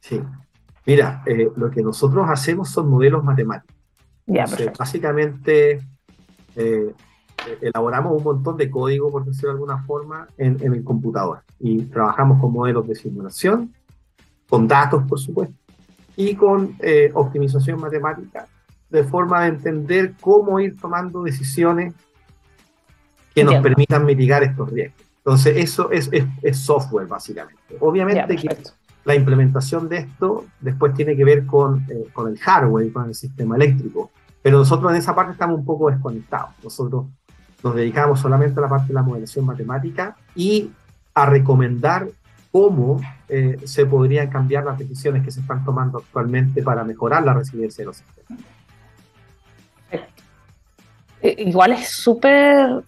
Sí, 0.00 0.20
mira, 0.86 1.22
eh, 1.26 1.50
lo 1.56 1.70
que 1.70 1.82
nosotros 1.82 2.28
hacemos 2.28 2.70
son 2.70 2.88
modelos 2.88 3.24
matemáticos. 3.24 3.76
Ya, 4.26 4.46
básicamente, 4.78 5.80
eh, 6.54 6.94
elaboramos 7.60 8.16
un 8.16 8.22
montón 8.22 8.56
de 8.56 8.70
código, 8.70 9.10
por 9.10 9.24
decirlo 9.24 9.48
de 9.48 9.54
alguna 9.54 9.82
forma, 9.82 10.28
en, 10.38 10.60
el 10.62 10.84
computador. 10.84 11.42
Y 11.58 11.82
trabajamos 11.86 12.40
con 12.40 12.52
modelos 12.52 12.86
de 12.86 12.94
simulación, 12.94 13.74
con 14.48 14.68
datos, 14.68 15.02
por 15.08 15.18
supuesto, 15.18 15.56
y 16.14 16.36
con 16.36 16.76
eh, 16.78 17.10
optimización 17.14 17.80
matemática, 17.80 18.46
de 18.90 19.04
forma 19.04 19.42
de 19.42 19.48
entender 19.48 20.14
cómo 20.20 20.60
ir 20.60 20.76
tomando 20.78 21.22
decisiones 21.22 21.94
que 23.34 23.44
nos 23.44 23.56
permitan 23.62 24.04
mitigar 24.04 24.42
estos 24.42 24.70
riesgos. 24.70 25.00
Entonces, 25.18 25.56
eso 25.58 25.90
es, 25.90 26.10
es, 26.42 26.58
software, 26.58 27.06
básicamente. 27.06 27.60
Obviamente 27.78 28.36
que 28.36 28.56
la 29.04 29.14
implementación 29.14 29.88
de 29.88 29.98
esto 29.98 30.46
después 30.60 30.94
tiene 30.94 31.16
que 31.16 31.24
ver 31.24 31.46
con, 31.46 31.86
eh, 31.88 32.06
con 32.12 32.28
el 32.28 32.38
hardware 32.38 32.86
y 32.86 32.90
con 32.90 33.08
el 33.08 33.14
sistema 33.14 33.56
eléctrico. 33.56 34.10
Pero 34.42 34.58
nosotros 34.58 34.90
en 34.90 34.98
esa 34.98 35.14
parte 35.14 35.32
estamos 35.32 35.58
un 35.58 35.64
poco 35.64 35.90
desconectados. 35.90 36.50
Nosotros 36.62 37.06
nos 37.62 37.74
dedicamos 37.74 38.20
solamente 38.20 38.58
a 38.58 38.62
la 38.62 38.68
parte 38.68 38.88
de 38.88 38.94
la 38.94 39.02
modelación 39.02 39.44
matemática 39.44 40.16
y 40.34 40.70
a 41.14 41.26
recomendar 41.26 42.08
cómo 42.50 43.00
eh, 43.28 43.58
se 43.64 43.86
podrían 43.86 44.28
cambiar 44.28 44.64
las 44.64 44.78
decisiones 44.78 45.22
que 45.22 45.30
se 45.30 45.40
están 45.40 45.64
tomando 45.64 45.98
actualmente 45.98 46.62
para 46.62 46.82
mejorar 46.84 47.22
la 47.22 47.34
resiliencia 47.34 47.82
de 47.82 47.86
los 47.86 47.98
sistemas. 47.98 48.40
Eh, 51.22 51.34
igual 51.38 51.72
es 51.72 51.88
súper 51.88 52.82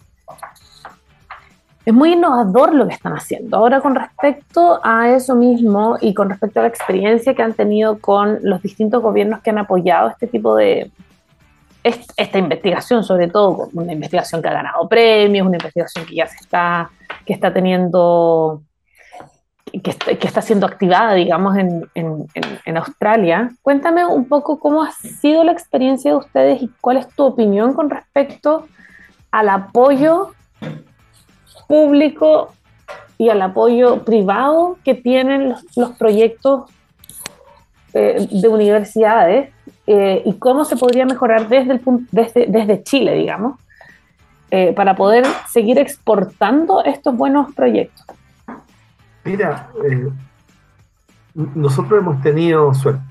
es 1.84 1.92
muy 1.92 2.12
innovador 2.12 2.74
lo 2.74 2.86
que 2.86 2.94
están 2.94 3.14
haciendo. 3.14 3.56
Ahora 3.56 3.80
con 3.80 3.94
respecto 3.94 4.80
a 4.84 5.10
eso 5.10 5.34
mismo 5.34 5.98
y 6.00 6.14
con 6.14 6.30
respecto 6.30 6.60
a 6.60 6.62
la 6.62 6.68
experiencia 6.68 7.34
que 7.34 7.42
han 7.42 7.54
tenido 7.54 7.98
con 7.98 8.38
los 8.42 8.62
distintos 8.62 9.02
gobiernos 9.02 9.40
que 9.40 9.50
han 9.50 9.58
apoyado 9.58 10.08
este 10.10 10.28
tipo 10.28 10.54
de 10.54 10.90
esta 11.82 12.38
investigación, 12.38 13.02
sobre 13.02 13.26
todo 13.26 13.68
una 13.72 13.92
investigación 13.92 14.40
que 14.40 14.48
ha 14.48 14.52
ganado 14.52 14.88
premios, 14.88 15.44
una 15.44 15.56
investigación 15.56 16.06
que 16.06 16.14
ya 16.14 16.26
se 16.28 16.36
está 16.36 16.90
que 17.26 17.32
está 17.32 17.52
teniendo 17.52 18.62
que 19.80 20.26
está, 20.26 20.42
siendo 20.42 20.66
activada, 20.66 21.14
digamos, 21.14 21.56
en, 21.56 21.88
en, 21.94 22.76
Australia. 22.76 23.52
Cuéntame 23.62 24.04
un 24.04 24.26
poco 24.26 24.58
cómo 24.58 24.82
ha 24.82 24.92
sido 24.92 25.44
la 25.44 25.52
experiencia 25.52 26.10
de 26.10 26.16
ustedes 26.18 26.62
y 26.62 26.70
cuál 26.80 26.98
es 26.98 27.08
tu 27.08 27.24
opinión 27.24 27.72
con 27.72 27.88
respecto 27.88 28.66
al 29.30 29.48
apoyo 29.48 30.32
público 31.66 32.52
y 33.16 33.30
al 33.30 33.40
apoyo 33.40 34.04
privado 34.04 34.76
que 34.84 34.94
tienen 34.94 35.54
los, 35.76 35.90
proyectos 35.92 36.70
eh, 37.94 38.28
de 38.30 38.48
universidades 38.48 39.50
eh, 39.86 40.22
y 40.24 40.34
cómo 40.34 40.64
se 40.64 40.76
podría 40.76 41.06
mejorar 41.06 41.48
desde, 41.48 41.72
el, 41.72 41.80
desde, 42.10 42.46
desde 42.46 42.82
Chile, 42.82 43.14
digamos, 43.14 43.58
eh, 44.50 44.72
para 44.74 44.94
poder 44.96 45.24
seguir 45.50 45.78
exportando 45.78 46.84
estos 46.84 47.16
buenos 47.16 47.54
proyectos. 47.54 48.04
Mira, 49.24 49.70
nosotros 51.34 52.00
hemos 52.00 52.20
tenido 52.22 52.74
suerte, 52.74 53.02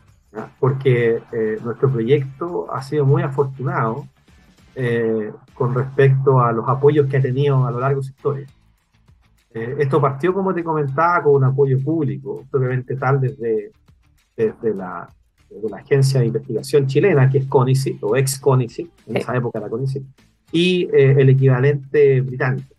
porque 0.59 1.21
nuestro 1.63 1.89
proyecto 1.89 2.71
ha 2.73 2.81
sido 2.81 3.05
muy 3.05 3.23
afortunado 3.23 4.05
eh, 4.73 5.31
con 5.53 5.75
respecto 5.75 6.39
a 6.39 6.53
los 6.53 6.67
apoyos 6.67 7.07
que 7.07 7.17
ha 7.17 7.21
tenido 7.21 7.67
a 7.67 7.71
lo 7.71 7.79
largo 7.81 7.99
de 7.99 8.07
su 8.07 8.11
historia. 8.11 8.47
Eh, 9.53 9.75
esto 9.79 9.99
partió, 9.99 10.33
como 10.33 10.53
te 10.53 10.63
comentaba, 10.63 11.21
con 11.23 11.35
un 11.35 11.43
apoyo 11.43 11.77
público, 11.83 12.45
propiamente 12.49 12.95
tal 12.95 13.19
desde, 13.19 13.71
desde, 14.37 14.73
la, 14.73 15.09
la 15.69 15.77
Agencia 15.77 16.21
de 16.21 16.27
Investigación 16.27 16.87
Chilena, 16.87 17.29
que 17.29 17.39
es 17.39 17.47
CONICIT, 17.47 18.01
o 18.01 18.15
ex 18.15 18.39
CONICIT, 18.39 18.89
en 19.07 19.17
esa 19.17 19.35
época 19.35 19.59
la 19.59 19.69
CONICIT, 19.69 20.03
y 20.53 20.83
eh, 20.85 21.15
el 21.19 21.29
equivalente 21.29 22.21
británico. 22.21 22.73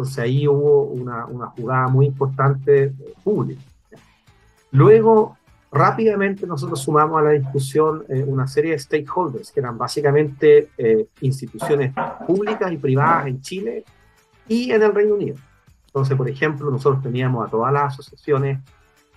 Entonces 0.00 0.18
ahí 0.18 0.48
hubo 0.48 0.84
una, 0.84 1.26
una 1.26 1.46
jugada 1.46 1.88
muy 1.88 2.06
importante 2.06 2.92
pública. 3.22 3.62
Luego, 4.72 5.36
Rápidamente 5.72 6.48
nosotros 6.48 6.80
sumamos 6.80 7.20
a 7.20 7.22
la 7.22 7.30
discusión 7.30 8.04
eh, 8.08 8.24
una 8.26 8.48
serie 8.48 8.72
de 8.72 8.78
stakeholders, 8.78 9.52
que 9.52 9.60
eran 9.60 9.78
básicamente 9.78 10.70
eh, 10.76 11.06
instituciones 11.20 11.94
públicas 12.26 12.72
y 12.72 12.76
privadas 12.76 13.28
en 13.28 13.40
Chile 13.40 13.84
y 14.48 14.72
en 14.72 14.82
el 14.82 14.92
Reino 14.92 15.14
Unido. 15.14 15.36
Entonces, 15.86 16.16
por 16.16 16.28
ejemplo, 16.28 16.70
nosotros 16.70 17.02
teníamos 17.02 17.46
a 17.46 17.50
todas 17.50 17.72
las 17.72 17.94
asociaciones 17.94 18.58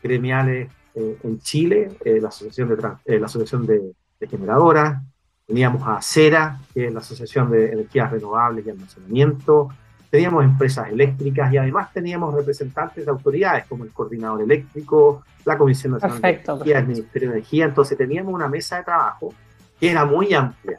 gremiales 0.03 0.69
eh, 0.93 1.17
en 1.23 1.39
Chile, 1.39 1.89
la 2.05 2.27
Asociación, 2.27 2.69
de, 2.69 3.19
la 3.19 3.25
asociación 3.25 3.65
de, 3.65 3.93
de, 4.19 4.27
Generadoras, 4.27 5.01
teníamos 5.47 5.81
a 5.87 5.97
ACERA, 5.97 6.59
que 6.71 6.85
es 6.85 6.93
la 6.93 6.99
Asociación 6.99 7.49
de 7.49 7.71
Energías 7.71 8.11
Renovables 8.11 8.65
y 8.65 8.69
Almacenamiento, 8.69 9.69
teníamos 10.13 10.45
empresas 10.45 10.91
eléctricas 10.91 11.51
y 11.51 11.57
además 11.57 11.91
teníamos 11.91 12.35
representantes 12.35 13.03
de 13.03 13.09
autoridades 13.09 13.65
como 13.65 13.83
el 13.83 13.91
coordinador 13.91 14.43
eléctrico, 14.43 15.23
la 15.43 15.57
Comisión 15.57 15.93
Nacional 15.93 16.21
de 16.21 16.29
Energía, 16.29 16.77
el 16.77 16.87
Ministerio 16.87 17.29
de 17.29 17.35
Energía. 17.37 17.65
Entonces 17.65 17.97
teníamos 17.97 18.31
una 18.31 18.47
mesa 18.47 18.77
de 18.77 18.83
trabajo 18.83 19.33
que 19.79 19.89
era 19.89 20.05
muy 20.05 20.31
amplia. 20.35 20.77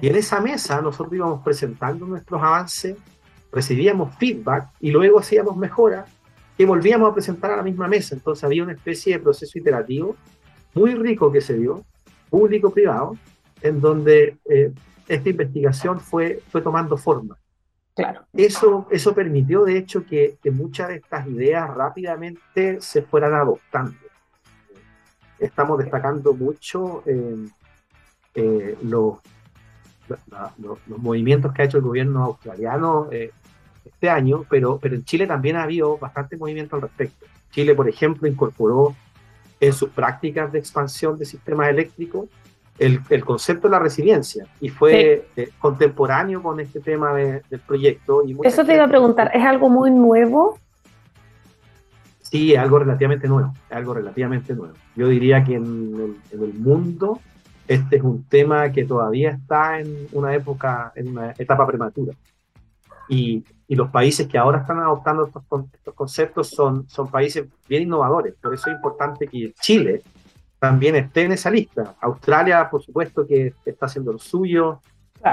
Y 0.00 0.08
en 0.08 0.16
esa 0.16 0.40
mesa 0.40 0.80
nosotros 0.80 1.12
íbamos 1.12 1.44
presentando 1.44 2.06
nuestros 2.06 2.42
avances, 2.42 2.96
recibíamos 3.52 4.16
feedback 4.16 4.70
y 4.80 4.90
luego 4.92 5.18
hacíamos 5.18 5.58
mejoras 5.58 6.08
que 6.56 6.64
volvíamos 6.64 7.10
a 7.10 7.12
presentar 7.12 7.50
a 7.50 7.56
la 7.58 7.62
misma 7.62 7.86
mesa. 7.86 8.14
Entonces 8.14 8.44
había 8.44 8.62
una 8.62 8.72
especie 8.72 9.12
de 9.12 9.22
proceso 9.22 9.58
iterativo 9.58 10.16
muy 10.72 10.94
rico 10.94 11.30
que 11.30 11.42
se 11.42 11.52
dio, 11.52 11.84
público-privado, 12.30 13.14
en 13.60 13.78
donde 13.78 14.38
eh, 14.48 14.72
esta 15.06 15.28
investigación 15.28 16.00
fue, 16.00 16.40
fue 16.50 16.62
tomando 16.62 16.96
forma. 16.96 17.36
Claro. 17.94 18.22
Eso, 18.32 18.86
eso 18.90 19.14
permitió, 19.14 19.64
de 19.64 19.76
hecho, 19.76 20.04
que, 20.06 20.38
muchas 20.52 20.88
de 20.88 20.96
estas 20.96 21.26
ideas 21.26 21.68
rápidamente 21.74 22.80
se 22.80 23.02
fueran 23.02 23.34
adoptando. 23.34 23.96
Estamos 25.38 25.78
destacando 25.78 26.34
mucho 26.34 27.02
eh, 27.06 28.76
los, 28.82 29.18
los, 30.58 30.78
movimientos 30.86 31.52
que 31.52 31.62
ha 31.62 31.64
hecho 31.64 31.78
el 31.78 31.82
gobierno 31.82 32.24
australiano 32.24 33.08
eh, 33.10 33.32
este 33.84 34.10
año, 34.10 34.44
pero, 34.48 34.78
pero 34.78 34.94
en 34.94 35.04
Chile 35.04 35.26
también 35.26 35.56
ha 35.56 35.62
habido 35.62 35.98
bastante 35.98 36.36
movimiento 36.36 36.76
al 36.76 36.82
respecto. 36.82 37.26
Chile, 37.50 37.74
por 37.74 37.88
ejemplo, 37.88 38.28
incorporó 38.28 38.94
en 39.58 39.72
sus 39.72 39.90
prácticas 39.90 40.52
de 40.52 40.58
expansión 40.58 41.18
de 41.18 41.24
sistemas 41.24 41.68
eléctricos 41.68 42.28
el, 42.80 43.00
el, 43.10 43.24
concepto 43.24 43.68
de 43.68 43.72
la 43.72 43.78
resiliencia 43.78 44.46
y 44.60 44.70
fue 44.70 45.28
eh, 45.36 45.50
contemporáneo 45.58 46.42
con 46.42 46.58
este 46.58 46.80
tema 46.80 47.14
del 47.14 47.60
proyecto. 47.66 48.22
Y 48.26 48.36
Eso 48.42 48.64
te 48.64 48.74
iba 48.74 48.84
a 48.84 48.88
preguntar, 48.88 49.30
¿es 49.34 49.44
algo 49.44 49.68
muy 49.68 49.90
nuevo? 49.90 50.58
Sí, 52.22 52.54
es 52.54 52.58
algo 52.58 52.78
relativamente 52.78 53.28
nuevo, 53.28 53.52
algo 53.70 53.94
relativamente 53.94 54.54
nuevo. 54.54 54.74
Yo 54.96 55.08
diría 55.08 55.44
que 55.44 55.56
en 55.56 55.64
el, 55.64 56.16
en 56.32 56.42
el 56.42 56.54
mundo 56.54 57.20
este 57.68 57.96
es 57.96 58.02
un 58.02 58.24
tema 58.24 58.72
que 58.72 58.84
todavía 58.84 59.30
está 59.30 59.78
en 59.78 60.08
una 60.10 60.34
época, 60.34 60.92
en 60.96 61.10
una 61.10 61.34
etapa 61.38 61.64
prematura. 61.66 62.14
Y, 63.08 63.44
y 63.68 63.76
los 63.76 63.90
países 63.90 64.26
que 64.26 64.38
ahora 64.38 64.60
están 64.60 64.78
adoptando 64.78 65.26
estos, 65.26 65.44
estos, 65.72 65.94
conceptos 65.94 66.48
son, 66.48 66.88
son 66.88 67.08
países 67.08 67.46
bien 67.68 67.84
innovadores. 67.84 68.34
Por 68.40 68.54
eso 68.54 68.70
es 68.70 68.76
importante 68.76 69.28
que 69.28 69.52
Chile 69.60 70.02
también 70.60 70.94
esté 70.94 71.22
en 71.22 71.32
esa 71.32 71.50
lista. 71.50 71.94
Australia, 72.00 72.68
por 72.70 72.82
supuesto, 72.82 73.26
que 73.26 73.54
está 73.64 73.86
haciendo 73.86 74.12
lo 74.12 74.18
suyo. 74.18 74.80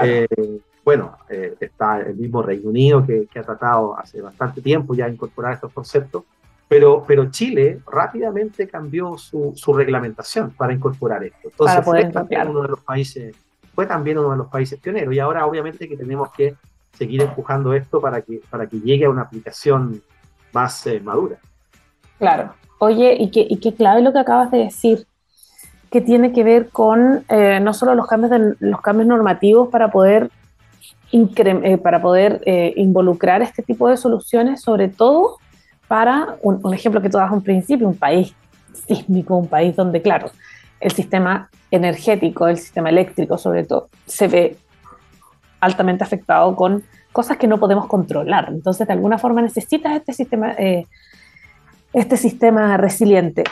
Eh, 0.02 0.26
bueno, 0.82 1.18
eh, 1.28 1.54
está 1.60 2.00
el 2.00 2.16
mismo 2.16 2.42
Reino 2.42 2.70
Unido 2.70 3.06
que, 3.06 3.26
que, 3.26 3.38
ha 3.38 3.42
tratado 3.42 3.96
hace 3.96 4.22
bastante 4.22 4.62
tiempo 4.62 4.94
ya 4.94 5.06
incorporar 5.06 5.52
estos 5.52 5.70
conceptos. 5.72 6.24
Pero, 6.66 7.04
pero 7.06 7.30
Chile 7.30 7.80
rápidamente 7.90 8.66
cambió 8.68 9.16
su, 9.18 9.52
su 9.54 9.72
reglamentación 9.74 10.50
para 10.50 10.72
incorporar 10.72 11.22
esto. 11.24 11.48
Entonces 11.48 11.84
fue 11.84 12.04
también, 12.06 12.48
uno 12.48 12.62
de 12.62 12.68
los 12.68 12.80
países, 12.80 13.36
fue 13.74 13.86
también 13.86 14.18
uno 14.18 14.30
de 14.30 14.36
los 14.38 14.48
países 14.48 14.80
pioneros. 14.80 15.14
Y 15.14 15.18
ahora 15.18 15.46
obviamente 15.46 15.88
que 15.88 15.96
tenemos 15.96 16.30
que 16.32 16.56
seguir 16.92 17.20
empujando 17.22 17.74
esto 17.74 18.00
para 18.00 18.22
que, 18.22 18.40
para 18.50 18.66
que 18.66 18.80
llegue 18.80 19.04
a 19.04 19.10
una 19.10 19.22
aplicación 19.22 20.02
más 20.52 20.86
eh, 20.86 21.00
madura. 21.00 21.38
Claro. 22.18 22.54
Oye, 22.78 23.16
y 23.18 23.30
qué, 23.30 23.46
y 23.48 23.58
qué 23.58 23.74
clave 23.74 24.02
lo 24.02 24.12
que 24.12 24.20
acabas 24.20 24.50
de 24.50 24.58
decir, 24.58 25.07
que 25.90 26.00
tiene 26.00 26.32
que 26.32 26.44
ver 26.44 26.68
con 26.68 27.24
eh, 27.28 27.60
no 27.60 27.72
solo 27.72 27.94
los 27.94 28.06
cambios, 28.06 28.30
de, 28.30 28.54
los 28.60 28.80
cambios 28.80 29.08
normativos 29.08 29.68
para 29.68 29.90
poder, 29.90 30.30
eh, 31.12 31.78
para 31.78 32.02
poder 32.02 32.42
involucrar 32.76 33.42
este 33.42 33.62
tipo 33.62 33.88
de 33.88 33.96
soluciones, 33.96 34.60
sobre 34.60 34.88
todo 34.88 35.38
para 35.88 36.36
un, 36.42 36.74
ejemplo 36.74 37.00
que 37.00 37.08
tú 37.08 37.16
das 37.16 37.32
un 37.32 37.42
principio, 37.42 37.88
un 37.88 37.96
país 37.96 38.34
sísmico, 38.86 39.36
un 39.36 39.48
país 39.48 39.74
donde, 39.74 40.02
claro, 40.02 40.30
el 40.80 40.92
sistema 40.92 41.48
energético, 41.70 42.46
el 42.46 42.58
sistema 42.58 42.90
eléctrico 42.90 43.38
sobre 43.38 43.64
todo, 43.64 43.88
se 44.06 44.28
ve 44.28 44.56
altamente 45.60 46.04
afectado 46.04 46.54
con 46.54 46.84
cosas 47.12 47.36
que 47.38 47.46
no 47.46 47.58
podemos 47.58 47.86
controlar. 47.86 48.48
Entonces, 48.50 48.86
de 48.86 48.92
alguna 48.92 49.18
forma 49.18 49.42
necesitas 49.42 49.96
este 49.96 50.12
sistema, 50.12 50.52
eh, 50.52 50.86
este 51.92 52.16
sistema 52.16 52.76
resiliente. 52.76 53.44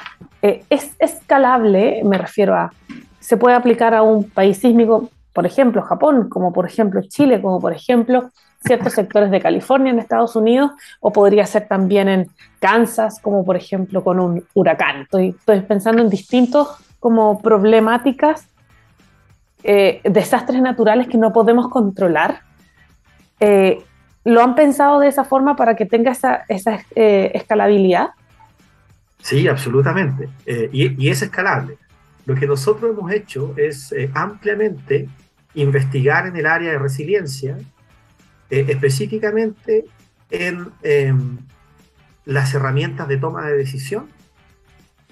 Eh, 0.42 0.64
es 0.70 0.94
escalable, 0.98 2.02
me 2.04 2.18
refiero 2.18 2.54
a, 2.54 2.72
se 3.20 3.36
puede 3.36 3.56
aplicar 3.56 3.94
a 3.94 4.02
un 4.02 4.30
país 4.30 4.58
sísmico, 4.58 5.10
por 5.32 5.46
ejemplo, 5.46 5.82
Japón, 5.82 6.28
como 6.28 6.52
por 6.52 6.66
ejemplo 6.66 7.00
Chile, 7.02 7.42
como 7.42 7.60
por 7.60 7.72
ejemplo 7.72 8.30
ciertos 8.64 8.94
sectores 8.94 9.30
de 9.30 9.40
California 9.40 9.92
en 9.92 9.98
Estados 9.98 10.36
Unidos, 10.36 10.72
o 11.00 11.12
podría 11.12 11.46
ser 11.46 11.68
también 11.68 12.08
en 12.08 12.26
Kansas, 12.58 13.20
como 13.20 13.44
por 13.44 13.56
ejemplo 13.56 14.02
con 14.02 14.18
un 14.18 14.44
huracán. 14.54 15.02
Estoy, 15.02 15.36
pensando 15.68 16.02
en 16.02 16.10
distintos 16.10 16.68
como 17.00 17.40
problemáticas, 17.40 18.48
eh, 19.62 20.00
desastres 20.04 20.62
naturales 20.62 21.08
que 21.08 21.18
no 21.18 21.32
podemos 21.32 21.68
controlar. 21.68 22.40
Eh, 23.40 23.82
¿Lo 24.24 24.42
han 24.42 24.54
pensado 24.54 25.00
de 25.00 25.08
esa 25.08 25.24
forma 25.24 25.54
para 25.54 25.76
que 25.76 25.86
tenga 25.86 26.12
esa, 26.12 26.44
escalabilidad? 26.94 28.10
Sí, 29.22 29.48
absolutamente. 29.48 30.28
Y, 30.46 31.04
y, 31.04 31.08
es 31.08 31.22
escalable. 31.22 31.78
Lo 32.26 32.34
que 32.34 32.46
nosotros 32.46 32.90
hemos 32.90 33.10
hecho 33.10 33.54
es 33.56 33.94
ampliamente 34.14 35.08
investigar 35.54 36.26
en 36.26 36.36
el 36.36 36.46
área 36.46 36.70
de 36.70 36.78
resiliencia 36.78 37.58
eh, 38.48 38.66
específicamente 38.68 39.86
en 40.30 40.68
em, 40.82 41.38
las 42.24 42.54
herramientas 42.54 43.08
de 43.08 43.16
toma 43.16 43.44
de 43.46 43.56
decisión 43.56 44.08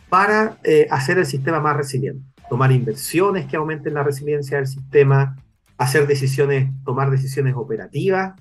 para 0.09 0.59
eh, 0.63 0.87
hacer 0.91 1.19
el 1.19 1.27
sistema 1.27 1.59
más 1.61 1.77
resiliente. 1.77 2.23
Tomar 2.49 2.71
inversiones 2.71 3.47
que 3.47 3.57
aumenten 3.57 3.95
la 3.95 4.05
resiliencia 4.05 4.59
del 4.59 4.69
sistema, 4.69 5.37
hacer 5.79 6.07
decisiones, 6.07 6.71
tomar 6.85 7.11
decisiones 7.11 7.55
operativas 7.57 8.35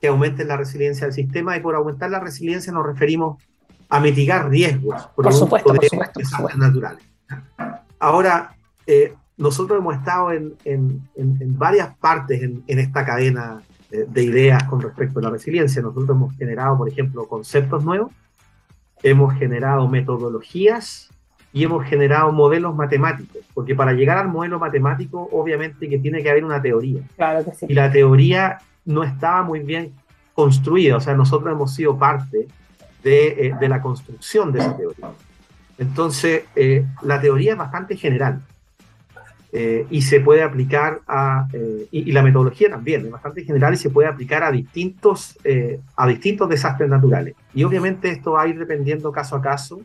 que 0.00 0.08
aumenten 0.08 0.46
la 0.46 0.56
resiliencia 0.56 1.06
del 1.06 1.14
sistema 1.14 1.56
y 1.56 1.60
por 1.60 1.74
aumentar 1.74 2.10
la 2.10 2.20
resiliencia 2.20 2.72
nos 2.72 2.86
referimos 2.86 3.42
a 3.88 4.00
mitigar 4.00 4.48
riesgos 4.48 5.06
por 5.14 5.32
supuesto, 5.32 5.72
de 5.72 5.78
desastres 5.80 6.56
naturales. 6.56 7.04
Ahora, 7.98 8.54
eh, 8.86 9.14
nosotros 9.36 9.78
hemos 9.78 9.96
estado 9.96 10.32
en, 10.32 10.54
en, 10.64 11.02
en, 11.16 11.58
varias 11.58 11.94
partes 11.96 12.42
en, 12.42 12.62
esta 12.66 13.04
cadena 13.04 13.62
eh, 13.90 14.06
de 14.08 14.22
ideas 14.22 14.64
con 14.64 14.80
respecto 14.80 15.18
a 15.18 15.22
la 15.22 15.30
resiliencia. 15.30 15.82
Nosotros 15.82 16.10
hemos 16.10 16.36
generado, 16.36 16.78
por 16.78 16.88
ejemplo, 16.88 17.26
conceptos 17.26 17.84
nuevos, 17.84 18.12
hemos 19.02 19.34
generado 19.34 19.86
metodologías 19.88 21.10
y 21.52 21.64
hemos 21.64 21.86
generado 21.86 22.32
modelos 22.32 22.74
matemáticos, 22.74 23.42
porque 23.54 23.74
para 23.74 23.92
llegar 23.92 24.18
al 24.18 24.28
modelo 24.28 24.58
matemático, 24.58 25.28
obviamente 25.32 25.88
que 25.88 25.98
tiene 25.98 26.22
que 26.22 26.30
haber 26.30 26.44
una 26.44 26.60
teoría. 26.60 27.02
Claro 27.16 27.44
que 27.44 27.54
sí. 27.54 27.66
Y 27.68 27.74
la 27.74 27.90
teoría 27.90 28.58
no 28.84 29.04
estaba 29.04 29.42
muy 29.42 29.60
bien 29.60 29.92
construida, 30.34 30.96
o 30.96 31.00
sea, 31.00 31.14
nosotros 31.14 31.50
hemos 31.52 31.74
sido 31.74 31.96
parte 31.98 32.46
de, 33.06 33.28
eh, 33.28 33.54
de 33.60 33.68
la 33.68 33.80
construcción 33.80 34.50
de 34.50 34.58
esa 34.58 34.76
teoría. 34.76 35.10
Entonces, 35.78 36.42
eh, 36.56 36.84
la 37.02 37.20
teoría 37.20 37.52
es 37.52 37.58
bastante 37.58 37.96
general. 37.96 38.42
Eh, 39.52 39.86
y 39.90 40.02
se 40.02 40.20
puede 40.20 40.42
aplicar 40.42 41.00
a, 41.06 41.46
eh, 41.52 41.86
y, 41.90 42.12
la 42.12 42.22
metodología 42.22 42.68
también, 42.68 43.06
es 43.06 43.10
bastante 43.10 43.44
general 43.44 43.72
y 43.74 43.76
se 43.76 43.90
puede 43.90 44.08
aplicar 44.08 44.42
a 44.42 44.50
distintos, 44.50 45.38
eh, 45.44 45.80
a 45.96 46.06
distintos 46.06 46.48
desastres 46.48 46.90
naturales. 46.90 47.34
Y 47.54 47.62
obviamente 47.62 48.10
esto 48.10 48.32
va 48.32 48.42
a 48.42 48.48
ir 48.48 48.58
dependiendo 48.58 49.12
caso 49.12 49.36
a 49.36 49.40
caso 49.40 49.80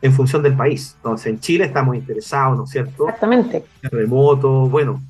en 0.00 0.12
función 0.12 0.42
del 0.42 0.56
país. 0.56 0.94
Entonces, 0.96 1.26
en 1.26 1.38
Chile 1.40 1.66
estamos 1.66 1.94
interesados, 1.94 2.56
¿no 2.56 2.64
es 2.64 2.70
cierto? 2.70 3.06
Exactamente. 3.06 3.64
Terremotos, 3.82 4.70
bueno, 4.70 5.00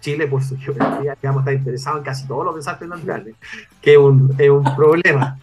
Chile 0.00 0.26
por 0.26 0.42
su 0.42 0.58
geografía, 0.58 1.16
digamos, 1.22 1.42
está 1.42 1.52
interesado 1.52 1.98
en 1.98 2.04
casi 2.04 2.26
todos 2.26 2.44
los 2.44 2.56
desastres 2.56 2.90
naturales, 2.90 3.34
que 3.80 3.92
es 3.92 3.98
un, 3.98 4.34
es 4.36 4.50
un 4.50 4.64
problema. 4.76 5.38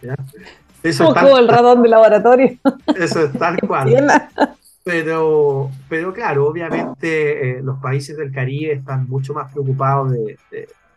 Eso 0.82 1.08
es 1.08 1.14
tal, 1.14 1.38
el 1.38 1.48
radón 1.48 1.82
de 1.82 1.88
laboratorio. 1.88 2.58
Eso 2.96 3.24
es 3.24 3.32
tal 3.32 3.58
cual. 3.66 4.28
Pero, 4.84 5.70
pero 5.88 6.12
claro, 6.12 6.46
obviamente 6.46 7.58
eh, 7.58 7.62
los 7.62 7.80
países 7.80 8.16
del 8.16 8.30
Caribe 8.30 8.74
están 8.74 9.08
mucho 9.08 9.34
más 9.34 9.52
preocupados 9.52 10.12
de, 10.12 10.38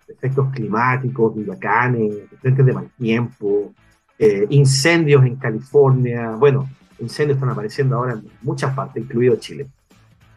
efectos 0.08 0.52
climáticos, 0.52 1.34
huracanes, 1.36 2.14
frentes 2.40 2.66
de 2.66 2.74
mal 2.74 2.90
tiempo, 2.98 3.74
eh, 4.18 4.46
incendios 4.50 5.26
en 5.26 5.36
California. 5.38 6.32
Bueno, 6.32 6.70
incendios 7.00 7.38
están 7.38 7.50
apareciendo 7.50 7.96
ahora 7.96 8.14
en 8.14 8.30
muchas 8.42 8.74
partes, 8.76 9.04
incluido 9.04 9.36
Chile. 9.38 9.68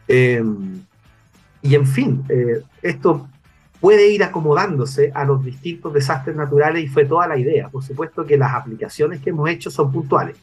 Em, 0.07 0.81
y 1.61 1.75
en 1.75 1.85
fin, 1.85 2.23
eh, 2.29 2.61
esto 2.81 3.27
puede 3.83 4.09
ir 4.09 4.23
acomodándose 4.23 5.11
a 5.13 5.25
los 5.25 5.43
distintos 5.43 5.91
desastres 5.93 6.37
naturales 6.37 6.85
y 6.85 6.87
fue 6.87 7.03
toda 7.03 7.27
la 7.27 7.37
idea. 7.37 7.67
Por 7.67 7.83
supuesto 7.83 8.25
que 8.25 8.37
las 8.37 8.53
aplicaciones 8.53 9.19
que 9.19 9.31
hemos 9.31 9.49
hecho 9.49 9.69
son 9.69 9.91
puntuales 9.91 10.37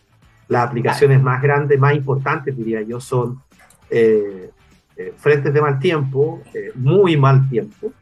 las 0.50 0.66
aplicaciones 0.66 1.22
más 1.22 1.40
grandes, 1.40 1.78
más 1.78 1.94
importantes, 1.94 2.54
diría 2.54 2.82
yo, 2.82 3.00
son 3.00 3.40
eh, 3.88 4.50
eh, 4.94 5.14
frentes 5.16 5.54
de 5.54 5.60
mal 5.62 5.78
tiempo, 5.78 6.42
eh, 6.52 6.72
muy 6.74 7.16
mal 7.16 7.48
tiempo, 7.48 7.94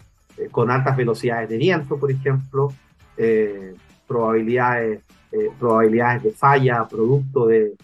con 0.51 0.73
altas 0.73 0.97
velocidades 0.97 1.49
de 1.49 1.57
viento, 1.57 1.99
por 1.99 2.11
ejemplo, 2.11 2.73
probabilidades, 4.07 5.03
probabilidades 5.59 6.23
de 6.23 6.33
falla, 6.33 6.87
producto 6.89 7.47
de 7.47 7.75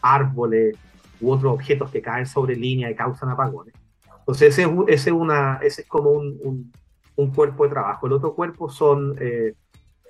árboles 0.00 0.76
u 1.20 1.30
otros 1.30 1.52
objetos 1.54 1.90
que 1.90 2.00
caen 2.00 2.26
sobre 2.26 2.54
línea 2.54 2.90
y 2.90 2.94
causan 2.94 3.28
apagones. 3.28 3.74
Entonces, 4.20 4.56
ese, 4.56 4.70
ese, 4.88 5.10
una, 5.10 5.58
ese 5.62 5.82
es 5.82 5.88
como 5.88 6.10
un, 6.10 6.38
un, 6.42 6.72
un, 7.16 7.30
cuerpo 7.32 7.64
de 7.64 7.70
trabajo. 7.70 8.06
El 8.06 8.12
otro 8.12 8.34
cuerpo 8.34 8.68
son 8.68 9.16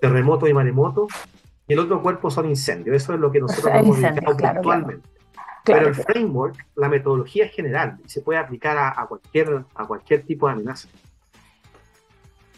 terremotos 0.01 0.49
y 0.49 0.55
maremotos, 0.55 1.13
y 1.69 1.73
el 1.73 1.79
otro 1.79 2.03
cuerpo 2.03 2.31
son 2.31 2.49
incendios. 2.49 2.97
Eso 2.97 3.15
es 3.15 3.21
lo 3.21 3.31
que 3.31 3.41
nosotros 3.41 3.73
hemos 3.75 4.01
dedicado 4.01 4.37
puntualmente. 4.37 5.09
Pero 5.65 5.89
el 5.89 5.95
framework, 5.95 6.57
la 6.75 6.89
metodología 6.89 7.47
es 7.47 7.53
general 7.53 7.99
y 8.05 8.09
se 8.09 8.21
puede 8.21 8.41
aplicar 8.41 8.77
a, 8.79 9.07
cualquier, 9.07 9.65
a 9.75 9.87
cualquier 9.87 10.23
tipo 10.25 10.47
de 10.49 10.55
amenaza. 10.55 10.89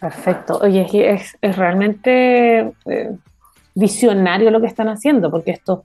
Perfecto. 0.00 0.58
Oye, 0.58 0.86
es, 1.12 1.36
es 1.40 1.56
realmente 1.56 2.72
eh, 2.86 3.16
visionario 3.74 4.50
lo 4.50 4.60
que 4.60 4.66
están 4.66 4.88
haciendo, 4.88 5.30
porque 5.30 5.50
esto 5.50 5.84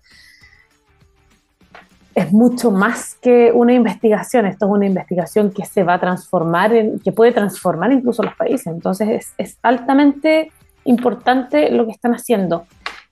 es 2.20 2.34
mucho 2.34 2.72
más 2.72 3.16
que 3.22 3.52
una 3.54 3.74
investigación. 3.74 4.46
Esto 4.46 4.66
es 4.66 4.72
una 4.72 4.86
investigación 4.86 5.52
que 5.52 5.66
se 5.66 5.84
va 5.84 5.96
a 5.96 6.00
transformar, 6.00 6.74
en, 6.74 7.00
que 7.00 7.12
puede 7.12 7.32
transformar 7.32 7.92
incluso 7.92 8.24
los 8.24 8.36
países. 8.36 8.68
Entonces 8.68 9.10
es, 9.10 9.34
es 9.38 9.58
altamente 9.64 10.52
importante 10.86 11.72
lo 11.72 11.86
que 11.86 11.92
están 11.92 12.14
haciendo. 12.14 12.66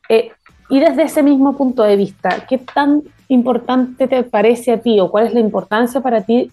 Eh, 0.10 0.32
y 0.70 0.80
desde 0.80 1.04
ese 1.04 1.24
mismo 1.24 1.56
punto 1.56 1.84
de 1.84 1.96
vista, 1.96 2.46
¿qué 2.50 2.58
tan 2.58 3.04
importante 3.30 4.08
te 4.08 4.24
parece 4.24 4.74
a 4.74 4.80
ti 4.80 5.00
o 5.00 5.10
cuál 5.10 5.28
es 5.28 5.34
la 5.34 5.40
importancia 5.40 6.02
para 6.02 6.22
ti 6.22 6.52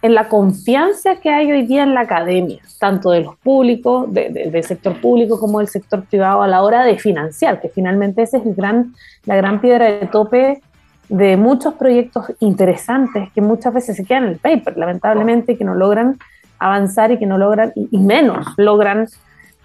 en 0.00 0.14
la 0.14 0.28
confianza 0.28 1.16
que 1.16 1.30
hay 1.30 1.52
hoy 1.52 1.64
día 1.64 1.84
en 1.84 1.94
la 1.94 2.00
academia, 2.00 2.58
tanto 2.78 3.10
de 3.10 3.20
los 3.20 3.36
públicos, 3.36 4.12
del 4.12 4.64
sector 4.64 5.00
público 5.00 5.38
como 5.38 5.60
del 5.60 5.68
sector 5.68 6.04
privado 6.04 6.42
a 6.42 6.48
la 6.48 6.62
hora 6.62 6.84
de 6.84 6.98
financiar, 6.98 7.60
que 7.60 7.68
finalmente 7.68 8.22
esa 8.22 8.38
es 8.38 8.46
el 8.46 8.54
gran, 8.54 8.94
la 9.24 9.36
gran 9.36 9.60
piedra 9.60 9.86
de 9.86 10.06
tope 10.06 10.60
de 11.08 11.36
muchos 11.36 11.74
proyectos 11.74 12.32
interesantes 12.40 13.30
que 13.32 13.40
muchas 13.40 13.74
veces 13.74 13.96
se 13.96 14.04
quedan 14.04 14.24
en 14.24 14.30
el 14.30 14.38
paper, 14.38 14.76
lamentablemente, 14.76 15.56
que 15.56 15.64
no 15.64 15.74
logran 15.74 16.18
avanzar 16.58 17.10
y 17.10 17.18
que 17.18 17.26
no 17.26 17.38
logran, 17.38 17.72
y, 17.74 17.98
menos 17.98 18.46
logran 18.56 19.08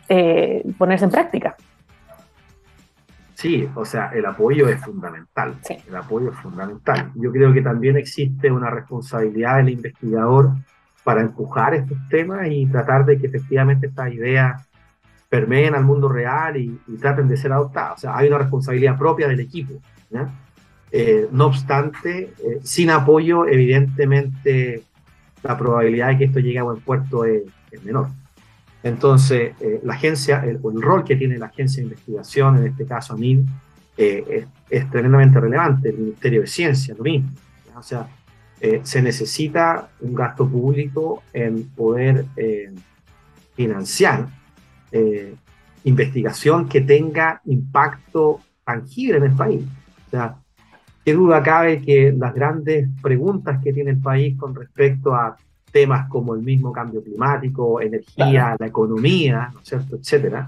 eh, 0.10 0.63
ponerse 0.78 1.06
en 1.06 1.12
práctica. 1.12 1.56
Sí, 3.36 3.69
o 3.76 3.86
sea, 3.86 4.10
el 4.15 4.26
apoyo 4.26 4.67
es 4.67 4.82
fundamental. 4.82 5.54
El 5.88 5.95
apoyo 5.95 6.32
es 6.32 6.38
fundamental. 6.38 7.12
Yo 7.13 7.32
creo 7.32 7.54
que 7.54 7.62
también 7.62 7.95
existe 7.95 8.52
una 8.52 8.71
responsabilidad 8.71 9.58
del 9.58 9.69
investigador 9.69 10.54
para 11.04 11.21
empujar 11.21 11.76
estos 11.76 12.00
temas 12.10 12.47
y 12.50 12.65
tratar 12.65 13.06
de 13.06 13.19
que 13.19 13.28
efectivamente 13.28 13.88
estas 13.88 14.12
ideas 14.12 14.67
permeen 15.30 15.76
al 15.76 15.84
mundo 15.84 16.10
real 16.10 16.58
y, 16.58 16.80
traten 17.00 17.28
de 17.28 17.38
ser 17.38 17.54
adoptadas. 17.54 17.93
O 17.93 17.97
sea, 17.97 18.17
hay 18.17 18.28
una 18.28 18.39
responsabilidad 18.39 18.97
propia 18.97 19.28
del 19.28 19.39
equipo. 19.39 19.73
Eh, 20.91 21.28
no 21.32 21.47
obstante, 21.47 22.34
eh, 22.39 22.60
sin 22.63 22.89
apoyo, 22.89 23.45
evidentemente, 23.45 24.84
la 25.43 25.58
probabilidad 25.58 26.10
de 26.10 26.17
que 26.17 26.23
esto 26.26 26.39
llegue 26.39 26.60
a 26.60 26.63
buen 26.63 26.80
puerto 26.80 27.26
es, 27.26 27.43
menor. 27.84 28.08
Entonces, 28.82 29.54
eh, 29.60 29.82
la 29.84 29.93
agencia, 29.93 30.43
el, 30.43 30.60
el, 30.63 30.82
rol 30.82 31.04
que 31.04 31.15
tiene 31.15 31.38
la 31.38 31.47
agencia 31.47 31.82
de 31.82 31.89
investigación, 31.89 32.58
en 32.58 32.67
este 32.67 32.86
caso 32.86 33.13
AMID, 33.13 33.41
es, 33.97 34.47
es, 34.69 34.89
tremendamente 34.89 35.39
relevante. 35.39 35.89
El 35.89 35.97
Ministerio 35.97 36.41
de 36.41 36.47
Ciencia, 36.47 36.95
lo 36.97 37.04
mismo. 37.04 37.30
O 37.76 37.84
sea, 37.84 38.08
se 38.82 39.02
necesita 39.04 39.89
un 40.00 40.15
gasto 40.15 40.47
público 40.47 41.21
en 41.32 41.65
poder 41.69 42.26
financiar 43.56 44.28
investigación 45.84 46.67
que 46.67 46.82
tenga 46.82 47.41
impacto 47.45 48.39
tangible 48.65 49.17
en 49.17 49.23
el 49.26 49.36
país. 49.36 49.63
O 50.08 50.10
sea, 50.10 50.38
qué 51.08 51.13
duda 51.13 51.41
cabe 51.41 51.82
que 51.82 52.12
las 52.12 52.34
grandes 52.34 52.89
preguntas 53.02 53.63
que 53.63 53.72
tiene 53.72 53.91
el 53.91 53.98
país 53.98 54.38
con 54.38 54.54
respecto 54.54 55.15
a 55.15 55.38
temas 55.72 56.10
como 56.10 56.36
el 56.36 56.41
mismo 56.41 56.74
cambio 56.74 57.02
climático, 57.02 57.80
energía, 57.80 58.58
la 58.60 58.67
economía, 58.67 59.50
¿no 59.54 59.62
es 59.62 59.70
cierto?, 59.70 59.96
etcétera, 59.96 60.48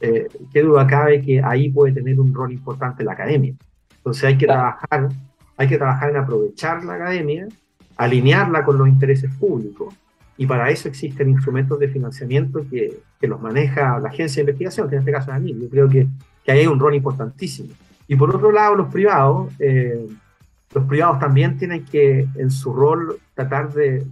eh, 0.00 0.26
qué 0.50 0.62
duda 0.62 0.86
cabe 0.86 1.20
que 1.20 1.42
ahí 1.42 1.68
puede 1.68 1.92
tener 1.92 2.18
un 2.18 2.32
rol 2.32 2.50
importante 2.50 3.04
la 3.04 3.12
academia. 3.12 3.52
Entonces 3.98 4.24
hay 4.24 4.38
que 4.38 4.46
trabajar, 4.46 5.10
hay 5.58 5.68
que 5.68 5.76
trabajar 5.76 6.08
en 6.08 6.16
aprovechar 6.16 6.82
la 6.82 6.94
academia, 6.94 7.46
alinearla 7.98 8.64
con 8.64 8.78
los 8.78 8.88
intereses 8.88 9.30
públicos, 9.34 9.94
y 10.38 10.46
para 10.46 10.70
eso 10.70 10.88
existen 10.88 11.28
instrumentos 11.28 11.78
de 11.78 11.88
financiamiento 11.88 12.64
que, 12.70 13.02
que 13.20 13.28
los 13.28 13.38
maneja 13.38 14.00
la 14.00 14.08
agencia 14.08 14.36
de 14.36 14.50
investigación, 14.50 14.88
que 14.88 14.94
en 14.94 15.00
este 15.00 15.12
caso 15.12 15.30
es 15.30 15.36
ANIL. 15.36 15.60
Yo 15.60 15.68
creo 15.68 15.90
que, 15.90 16.06
que 16.42 16.52
ahí 16.52 16.60
hay 16.60 16.66
un 16.68 16.80
rol 16.80 16.94
importantísimo. 16.94 17.74
Y 18.10 18.16
por 18.16 18.34
otro 18.34 18.50
lado, 18.50 18.74
los 18.74 18.92
privados, 18.92 19.52
eh, 19.60 20.04
los 20.74 20.84
privados 20.86 21.20
también 21.20 21.56
tienen 21.56 21.84
que, 21.84 22.26
en 22.34 22.50
su 22.50 22.72
rol, 22.72 23.20
tratar 23.34 23.72
de, 23.72 24.04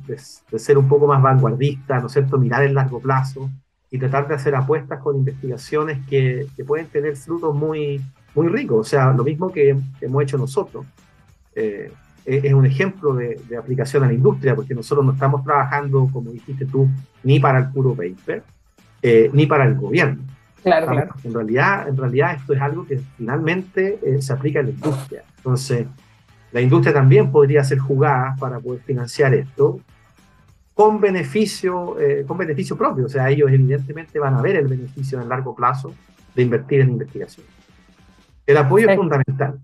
ser 0.57 0.79
un 0.79 0.87
poco 0.87 1.09
más 1.09 1.21
vanguardistas, 1.21 2.01
¿no 2.01 2.07
es 2.07 2.13
cierto?, 2.13 2.39
mirar 2.39 2.63
el 2.63 2.75
largo 2.75 3.01
plazo 3.01 3.51
y 3.91 3.99
tratar 3.99 4.29
de 4.29 4.37
hacer 4.37 4.55
apuestas 4.55 5.01
con 5.01 5.17
investigaciones 5.17 5.99
que, 6.07 6.47
pueden 6.65 6.87
tener 6.87 7.17
frutos 7.17 7.53
muy, 7.57 8.01
muy 8.37 8.47
ricos. 8.47 8.79
O 8.79 8.89
sea, 8.89 9.13
lo 9.13 9.25
mismo 9.25 9.51
que, 9.51 9.77
hemos 10.01 10.23
hecho 10.23 10.39
nosotros. 10.39 10.87
Eh, 11.57 11.91
es 12.25 12.55
un 12.55 12.67
ejemplo 12.67 13.15
de, 13.15 13.41
de, 13.49 13.57
aplicación 13.57 14.05
a 14.05 14.07
la 14.07 14.13
industria, 14.13 14.55
porque 14.55 14.77
nosotros 14.77 15.05
no 15.05 15.11
estamos 15.11 15.43
trabajando, 15.43 16.09
como 16.13 16.31
dijiste 16.31 16.67
tú, 16.67 16.89
ni 17.25 17.41
para 17.41 17.59
el 17.59 17.71
puro 17.71 17.97
paper, 17.97 18.45
eh, 19.03 19.29
ni 19.33 19.47
para 19.47 19.65
el 19.65 19.75
gobierno. 19.75 20.23
Claro, 20.63 20.87
claro. 20.89 21.15
En 21.23 21.35
realidad, 21.35 21.89
en 21.89 21.97
realidad 21.97 22.35
esto 22.37 22.53
es 22.53 22.61
algo 22.61 22.87
que 22.87 23.01
finalmente 23.17 23.99
eh, 24.03 24.21
se 24.21 24.33
aplica 24.33 24.61
en 24.61 24.67
la 24.67 24.73
industria. 24.73 25.25
Entonces, 25.37 25.87
la 26.53 26.61
industria 26.61 26.93
también 26.93 27.31
podría 27.31 27.63
ser 27.63 27.79
jugada 27.79 28.35
para 28.39 28.59
poder 28.59 28.83
financiar 28.83 29.35
esto 29.35 29.81
con 30.75 31.01
beneficio, 31.01 31.99
eh, 32.01 32.25
con 32.27 32.39
beneficio 32.39 32.77
propio. 32.77 33.07
O 33.07 33.09
sea, 33.09 33.29
ellos 33.31 33.51
evidentemente 33.51 34.19
van 34.19 34.35
a 34.35 34.43
ver 34.43 34.57
el 34.57 34.69
beneficio 34.69 35.21
en 35.21 35.29
largo 35.29 35.55
plazo 35.55 35.95
de 36.35 36.43
invertir 36.43 36.81
en 36.81 36.91
investigación. 36.91 37.47
El 38.47 38.57
apoyo 38.57 38.89
es 38.89 38.97
fundamental. 38.97 39.61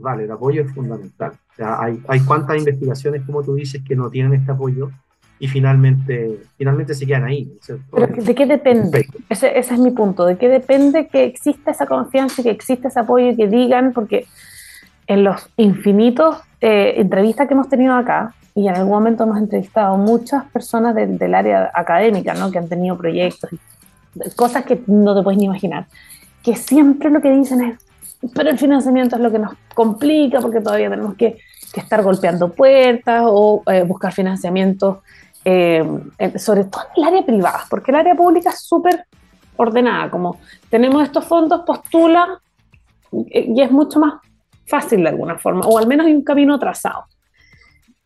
vale, 0.00 0.24
el 0.24 0.30
apoyo 0.30 0.62
es 0.62 0.72
fundamental. 0.72 1.32
O 1.32 1.54
sea, 1.54 1.80
hay, 1.80 2.00
hay 2.08 2.20
cuantas 2.20 2.58
investigaciones, 2.58 3.22
como 3.22 3.42
tú 3.42 3.54
dices, 3.54 3.82
que 3.82 3.96
no 3.96 4.10
tienen 4.10 4.34
este 4.34 4.52
apoyo 4.52 4.90
y 5.38 5.48
finalmente, 5.48 6.40
finalmente 6.56 6.94
se 6.94 7.06
quedan 7.06 7.24
ahí. 7.24 7.52
Pero 7.92 8.06
¿de 8.06 8.34
qué 8.34 8.46
depende? 8.46 9.06
Ese, 9.28 9.58
ese, 9.58 9.74
es 9.74 9.80
mi 9.80 9.90
punto. 9.90 10.24
¿De 10.24 10.36
qué 10.36 10.48
depende 10.48 11.08
que 11.08 11.24
exista 11.24 11.70
esa 11.70 11.86
confianza 11.86 12.40
y 12.40 12.44
que 12.44 12.50
exista 12.50 12.88
ese 12.88 13.00
apoyo 13.00 13.30
y 13.30 13.36
que 13.36 13.48
digan? 13.48 13.92
Porque 13.92 14.26
en 15.06 15.24
los 15.24 15.48
infinitos 15.56 16.36
eh, 16.60 16.94
entrevistas 16.96 17.46
que 17.46 17.54
hemos 17.54 17.68
tenido 17.68 17.94
acá, 17.94 18.34
y 18.54 18.68
en 18.68 18.76
algún 18.76 18.92
momento 18.92 19.24
hemos 19.24 19.38
entrevistado 19.38 19.96
muchas 19.96 20.44
personas 20.46 20.94
del 20.94 21.34
área 21.34 21.70
académica, 21.74 22.34
¿no? 22.34 22.50
que 22.50 22.58
han 22.58 22.68
tenido 22.68 22.96
proyectos, 22.96 23.50
cosas 24.36 24.64
que 24.64 24.80
no 24.86 25.14
te 25.14 25.22
puedes 25.22 25.38
ni 25.38 25.46
imaginar, 25.46 25.86
que 26.42 26.54
siempre 26.54 27.10
lo 27.10 27.20
que 27.20 27.32
dicen 27.32 27.62
es, 27.62 27.78
pero 28.34 28.50
el 28.50 28.58
financiamiento 28.58 29.16
es 29.16 29.22
lo 29.22 29.32
que 29.32 29.40
nos 29.40 29.54
complica 29.74 30.40
porque 30.40 30.60
todavía 30.60 30.88
tenemos 30.88 31.16
que, 31.16 31.38
que 31.74 31.80
estar 31.80 32.02
golpeando 32.02 32.52
puertas 32.52 33.22
o 33.26 33.62
eh, 33.66 33.82
buscar 33.82 34.12
financiamiento 34.12 35.02
eh, 35.44 35.84
sobre 36.36 36.64
todo 36.64 36.84
en 36.96 37.02
el 37.02 37.08
área 37.08 37.26
privada, 37.26 37.64
porque 37.68 37.90
el 37.90 37.96
área 37.98 38.14
pública 38.14 38.48
es 38.48 38.60
súper 38.60 39.04
ordenada, 39.56 40.10
como 40.10 40.38
tenemos 40.70 41.02
estos 41.02 41.24
fondos, 41.26 41.62
postula 41.66 42.40
y 43.12 43.60
es 43.60 43.70
mucho 43.70 44.00
más 44.00 44.14
fácil 44.66 45.02
de 45.02 45.10
alguna 45.10 45.36
forma, 45.36 45.66
o 45.66 45.76
al 45.76 45.86
menos 45.86 46.06
hay 46.06 46.14
un 46.14 46.24
camino 46.24 46.58
trazado. 46.58 47.04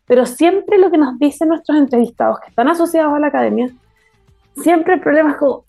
Pero 0.05 0.25
siempre 0.25 0.77
lo 0.77 0.91
que 0.91 0.97
nos 0.97 1.17
dicen 1.17 1.47
nuestros 1.47 1.77
entrevistados 1.77 2.39
que 2.41 2.49
están 2.49 2.67
asociados 2.67 3.13
a 3.13 3.19
la 3.19 3.27
academia, 3.27 3.69
siempre 4.61 4.95
el 4.95 4.99
problema 4.99 5.31
es 5.31 5.37
con 5.37 5.61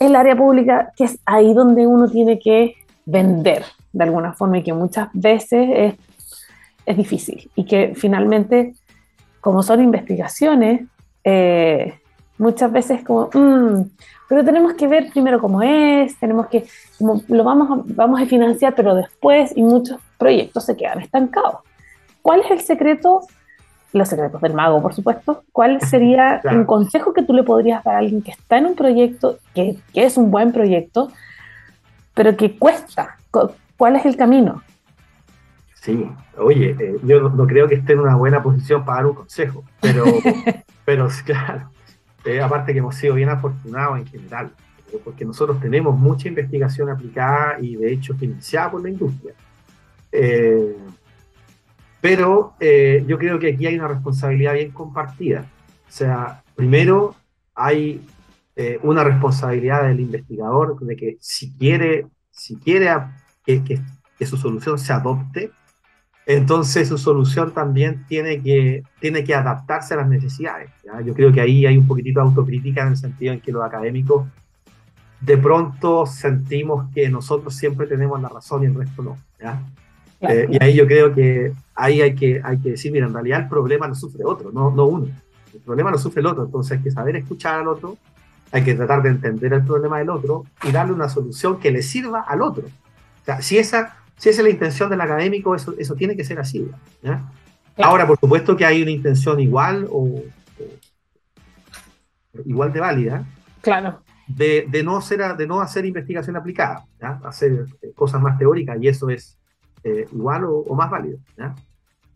el 0.00 0.16
área 0.16 0.34
pública, 0.34 0.92
que 0.96 1.04
es 1.04 1.20
ahí 1.24 1.54
donde 1.54 1.86
uno 1.86 2.08
tiene 2.08 2.38
que 2.38 2.74
vender 3.04 3.64
de 3.92 4.04
alguna 4.04 4.32
forma 4.32 4.58
y 4.58 4.62
que 4.62 4.72
muchas 4.72 5.08
veces 5.12 5.68
es, 5.72 5.94
es 6.90 6.96
difícil 6.96 7.50
y 7.54 7.64
que 7.64 7.92
finalmente 7.94 8.74
como 9.40 9.62
son 9.62 9.82
investigaciones, 9.82 10.82
eh, 11.24 11.98
muchas 12.38 12.70
veces 12.72 13.02
como, 13.04 13.30
mm, 13.32 13.90
pero 14.28 14.44
tenemos 14.44 14.74
que 14.74 14.86
ver 14.86 15.10
primero 15.10 15.40
cómo 15.40 15.62
es, 15.62 16.18
tenemos 16.18 16.46
que, 16.46 16.64
como 16.98 17.22
lo 17.28 17.44
vamos 17.44 17.70
a, 17.70 17.82
vamos 17.94 18.20
a 18.20 18.26
financiar, 18.26 18.74
pero 18.74 18.94
después, 18.94 19.52
y 19.56 19.62
muchos 19.62 19.98
proyectos 20.18 20.64
se 20.64 20.76
quedan 20.76 21.00
estancados. 21.00 21.60
¿Cuál 22.22 22.40
es 22.40 22.50
el 22.50 22.60
secreto? 22.60 23.22
Los 23.92 24.08
secretos 24.08 24.40
del 24.40 24.54
mago, 24.54 24.80
por 24.80 24.94
supuesto. 24.94 25.42
¿Cuál 25.52 25.80
sería 25.80 26.40
un 26.44 26.64
consejo 26.64 27.12
que 27.12 27.22
tú 27.22 27.32
le 27.32 27.42
podrías 27.42 27.82
dar 27.82 27.96
a 27.96 27.98
alguien 27.98 28.22
que 28.22 28.30
está 28.30 28.58
en 28.58 28.66
un 28.66 28.74
proyecto, 28.74 29.38
que, 29.54 29.76
que 29.92 30.04
es 30.04 30.16
un 30.16 30.30
buen 30.30 30.52
proyecto, 30.52 31.10
pero 32.14 32.36
que 32.36 32.56
cuesta? 32.56 33.16
¿Cuál 33.76 33.96
es 33.96 34.04
el 34.06 34.16
camino? 34.16 34.62
Sí, 35.80 36.06
oye, 36.36 36.76
eh, 36.78 36.96
yo 37.04 37.30
no, 37.30 37.46
creo 37.46 37.66
que 37.66 37.76
esté 37.76 37.94
en 37.94 38.00
una 38.00 38.14
buena 38.14 38.42
posición 38.42 38.84
para 38.84 38.98
dar 38.98 39.06
un 39.06 39.14
consejo, 39.14 39.64
pero, 39.80 40.04
pero 40.84 41.08
claro, 41.24 41.70
eh, 42.26 42.38
aparte 42.38 42.74
que 42.74 42.80
hemos 42.80 42.96
sido 42.96 43.14
bien 43.14 43.30
afortunados 43.30 43.98
en 43.98 44.06
general, 44.06 44.52
porque 45.02 45.24
nosotros 45.24 45.58
tenemos 45.58 45.98
mucha 45.98 46.28
investigación 46.28 46.90
aplicada 46.90 47.56
y 47.62 47.76
de 47.76 47.94
hecho 47.94 48.14
financiada 48.14 48.72
por 48.72 48.82
la 48.82 48.90
industria. 48.90 49.32
Eh, 50.12 50.76
pero 52.02 52.54
yo 52.60 53.18
creo 53.18 53.38
que 53.38 53.52
aquí 53.52 53.66
hay 53.66 53.78
una 53.78 53.88
responsabilidad 53.88 54.54
bien 54.54 54.72
compartida. 54.72 55.46
O 55.88 55.92
sea, 55.92 56.42
primero 56.56 57.14
hay 57.54 58.02
una 58.82 59.04
responsabilidad 59.04 59.86
del 59.86 60.00
investigador 60.00 60.78
de 60.80 60.96
que 60.96 61.16
si 61.20 61.52
quiere, 61.52 62.06
si 62.30 62.56
quiere 62.56 62.90
que, 63.44 63.62
que 63.62 64.26
su 64.26 64.38
solución 64.38 64.78
se 64.78 64.94
adopte, 64.94 65.52
entonces 66.36 66.88
su 66.88 66.98
solución 66.98 67.52
también 67.52 68.04
tiene 68.08 68.42
que, 68.42 68.82
tiene 69.00 69.24
que 69.24 69.34
adaptarse 69.34 69.94
a 69.94 69.98
las 69.98 70.08
necesidades. 70.08 70.70
Yo 71.04 71.14
creo 71.14 71.32
que 71.32 71.40
ahí 71.40 71.66
hay 71.66 71.76
un 71.76 71.86
poquitito 71.86 72.20
de 72.20 72.26
autocrítica 72.26 72.82
en 72.82 72.88
el 72.88 72.96
sentido 72.96 73.32
en 73.32 73.40
que 73.40 73.52
los 73.52 73.64
académicos 73.64 74.26
de 75.20 75.36
pronto 75.36 76.06
sentimos 76.06 76.86
que 76.94 77.08
nosotros 77.08 77.54
siempre 77.54 77.86
tenemos 77.86 78.20
la 78.20 78.28
razón 78.28 78.62
y 78.62 78.66
el 78.66 78.74
resto 78.74 79.02
no. 79.02 79.18
Eh, 80.20 80.48
y 80.50 80.62
ahí 80.62 80.74
yo 80.74 80.86
creo 80.86 81.14
que 81.14 81.52
ahí 81.74 82.00
hay 82.02 82.14
que, 82.14 82.40
hay 82.42 82.58
que 82.58 82.70
decir, 82.70 82.92
mira, 82.92 83.06
en 83.06 83.14
realidad 83.14 83.40
el 83.40 83.48
problema 83.48 83.88
lo 83.88 83.94
sufre 83.94 84.24
otro, 84.24 84.50
no, 84.52 84.70
no 84.70 84.84
uno. 84.84 85.08
El 85.52 85.60
problema 85.60 85.90
lo 85.90 85.98
sufre 85.98 86.20
el 86.20 86.26
otro, 86.26 86.44
entonces 86.44 86.78
hay 86.78 86.84
que 86.84 86.90
saber 86.90 87.16
escuchar 87.16 87.60
al 87.60 87.68
otro, 87.68 87.96
hay 88.52 88.62
que 88.62 88.74
tratar 88.74 89.02
de 89.02 89.10
entender 89.10 89.52
el 89.52 89.64
problema 89.64 89.98
del 89.98 90.10
otro 90.10 90.44
y 90.62 90.72
darle 90.72 90.92
una 90.92 91.08
solución 91.08 91.58
que 91.58 91.70
le 91.70 91.82
sirva 91.82 92.20
al 92.20 92.42
otro. 92.42 92.64
O 92.66 93.24
sea, 93.24 93.42
si 93.42 93.58
esa, 93.58 93.96
si 94.20 94.28
esa 94.28 94.42
es 94.42 94.44
la 94.44 94.50
intención 94.50 94.90
del 94.90 95.00
académico, 95.00 95.54
eso, 95.54 95.74
eso 95.78 95.94
tiene 95.94 96.14
que 96.14 96.24
ser 96.24 96.38
así. 96.38 96.70
Ahora, 97.78 98.06
por 98.06 98.20
supuesto 98.20 98.54
que 98.54 98.66
hay 98.66 98.82
una 98.82 98.90
intención 98.90 99.40
igual 99.40 99.88
o, 99.90 100.22
igual 102.44 102.70
de 102.70 102.80
válida. 102.80 103.24
Claro. 103.62 104.02
De, 104.26 104.66
de, 104.68 104.82
no 104.82 104.98
hacer, 104.98 105.34
de 105.38 105.46
no 105.46 105.62
hacer 105.62 105.86
investigación 105.86 106.36
aplicada, 106.36 106.84
hacer 107.24 107.64
eh, 107.80 107.92
cosas 107.94 108.20
más 108.20 108.36
teóricas 108.36 108.76
y 108.78 108.88
eso 108.88 109.08
es 109.08 109.38
eh, 109.84 110.06
igual 110.12 110.44
o, 110.44 110.74
más 110.74 110.90
válido. 110.90 111.16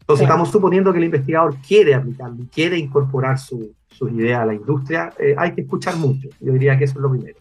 Entonces 0.01 0.25
estamos 0.25 0.51
suponiendo 0.51 0.93
que 0.93 0.99
el 0.99 1.05
investigador 1.05 1.57
quiere 1.67 1.95
aplicarlo, 1.95 2.45
quiere 2.53 2.77
incorporar 2.77 3.39
su, 3.39 3.75
sus 3.89 4.13
ideas 4.13 4.41
a 4.41 4.45
la 4.45 4.53
industria, 4.53 5.11
eh, 5.19 5.35
hay 5.39 5.55
que 5.55 5.63
escuchar 5.63 5.97
mucho. 5.97 6.29
Yo 6.39 6.53
diría 6.53 6.77
que 6.77 6.85
eso 6.85 6.99
es 6.99 7.01
lo 7.01 7.11
primero. 7.11 7.39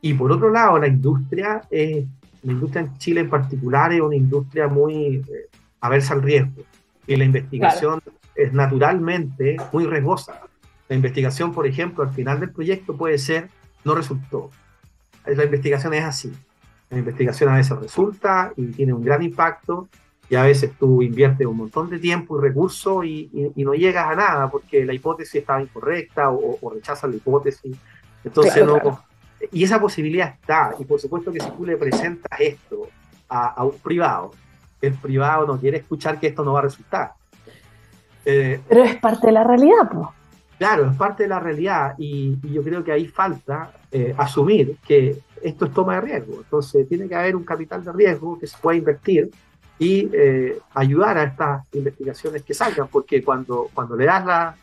Y 0.00 0.14
por 0.14 0.30
otro 0.30 0.48
lado, 0.48 0.78
la 0.78 0.86
industria, 0.86 1.62
eh, 1.68 2.06
la 2.42 2.52
industria 2.52 2.82
en 2.82 2.98
Chile 2.98 3.20
en 3.20 3.30
particular 3.30 3.92
es 3.92 4.00
una 4.00 4.16
industria 4.16 4.68
muy 4.68 5.16
eh, 5.16 5.48
aversa 5.80 6.14
al 6.14 6.22
riesgo. 6.22 6.62
Y 7.06 7.16
la 7.16 7.24
investigación 7.24 8.02
es 8.34 8.52
naturalmente 8.52 9.56
muy 9.72 9.86
riesgosa. 9.86 10.40
La 10.88 10.96
investigación, 10.96 11.52
por 11.52 11.66
ejemplo, 11.66 12.04
al 12.04 12.10
final 12.10 12.40
del 12.40 12.50
proyecto 12.50 12.96
puede 12.96 13.18
ser, 13.18 13.48
no 13.84 13.94
resultó. 13.94 14.50
La 15.26 15.44
investigación 15.44 15.94
es 15.94 16.04
así. 16.04 16.32
La 16.90 16.98
investigación 16.98 17.50
a 17.50 17.56
veces 17.56 17.76
resulta 17.78 18.52
y 18.56 18.66
tiene 18.66 18.92
un 18.92 19.04
gran 19.04 19.22
impacto 19.22 19.88
y 20.28 20.34
a 20.34 20.42
veces 20.42 20.72
tú 20.78 21.02
inviertes 21.02 21.46
un 21.46 21.56
montón 21.56 21.88
de 21.88 21.98
tiempo 21.98 22.38
y 22.38 22.42
recursos 22.42 23.04
y, 23.04 23.52
no 23.56 23.74
llegas 23.74 24.06
a 24.06 24.14
nada 24.14 24.50
porque 24.50 24.84
la 24.84 24.92
hipótesis 24.92 25.36
estaba 25.36 25.62
incorrecta 25.62 26.30
o, 26.30 26.70
rechazas 26.72 27.10
la 27.10 27.16
hipótesis. 27.16 27.76
Entonces, 28.24 28.64
no, 28.64 28.78
y 29.52 29.64
esa 29.64 29.80
posibilidad 29.80 30.28
está. 30.28 30.74
Y 30.78 30.84
por 30.84 31.00
supuesto 31.00 31.32
que 31.32 31.40
si 31.40 31.50
tú 31.50 31.64
le 31.64 31.76
presentas 31.76 32.38
esto 32.40 32.88
a, 33.28 33.64
un 33.64 33.78
privado, 33.78 34.32
el 34.80 34.94
privado 34.94 35.46
no 35.46 35.58
quiere 35.58 35.78
escuchar 35.78 36.20
que 36.20 36.28
esto 36.28 36.44
no 36.44 36.52
va 36.52 36.60
a 36.60 36.62
resultar. 36.62 37.12
Eh, 38.24 38.60
Pero 38.68 38.84
es 38.84 38.96
parte 38.96 39.28
de 39.28 39.32
la 39.32 39.44
realidad, 39.44 39.88
pues. 39.90 40.08
Claro, 40.58 40.90
es 40.90 40.96
parte 40.96 41.24
de 41.24 41.28
la 41.28 41.38
realidad 41.38 41.94
y, 41.98 42.38
yo 42.50 42.62
creo 42.62 42.82
que 42.82 42.90
ahí 42.90 43.06
falta 43.06 43.72
eh, 43.92 44.14
asumir 44.16 44.76
que 44.86 45.18
esto 45.42 45.66
es 45.66 45.72
toma 45.72 45.96
de 45.96 46.00
riesgo. 46.00 46.36
Entonces 46.38 46.88
tiene 46.88 47.08
que 47.08 47.14
haber 47.14 47.36
un 47.36 47.44
capital 47.44 47.84
de 47.84 47.92
riesgo 47.92 48.38
que 48.38 48.46
se 48.46 48.56
pueda 48.58 48.78
invertir 48.78 49.30
y 49.78 50.08
eh, 50.12 50.58
ayudar 50.74 51.18
a 51.18 51.24
estas 51.24 51.66
investigaciones 51.74 52.42
que 52.42 52.54
salgan, 52.54 52.88
porque 52.88 53.22
cuando, 53.22 53.68
cuando 53.74 53.94
le 53.96 54.06
das 54.06 54.24
la, 54.24 54.56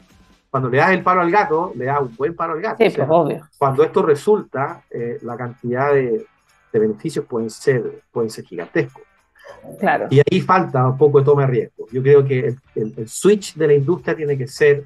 cuando 0.54 0.70
le 0.70 0.78
das 0.78 0.92
el 0.92 1.02
paro 1.02 1.22
al 1.22 1.32
gato, 1.32 1.74
le 1.76 1.86
das 1.86 2.00
un 2.00 2.16
buen 2.16 2.36
paro 2.36 2.54
al 2.54 2.62
gato. 2.62 2.78
Sí, 2.78 2.96
pues, 2.96 3.08
obvio. 3.10 3.50
Cuando 3.58 3.84
esto 3.84 4.04
resulta, 4.04 4.84
eh, 4.88 5.18
la 5.24 5.36
cantidad 5.36 5.92
de, 5.92 6.28
beneficios 6.72 7.26
pueden 7.26 7.50
ser, 7.50 8.04
pueden 8.12 8.30
ser 8.30 8.46
gigantescos. 8.46 9.02
Claro. 9.80 10.06
Y 10.12 10.20
ahí 10.20 10.42
falta 10.42 10.88
un 10.88 10.96
poco 10.96 11.18
de 11.18 11.26
toma 11.26 11.42
de 11.42 11.48
riesgo. 11.48 11.88
Yo 11.92 12.04
creo 12.04 12.24
que 12.24 12.56
el, 12.76 13.10
switch 13.10 13.56
de 13.56 13.66
la 13.66 13.74
industria 13.74 14.16
tiene 14.16 14.38
que 14.38 14.46
ser, 14.46 14.84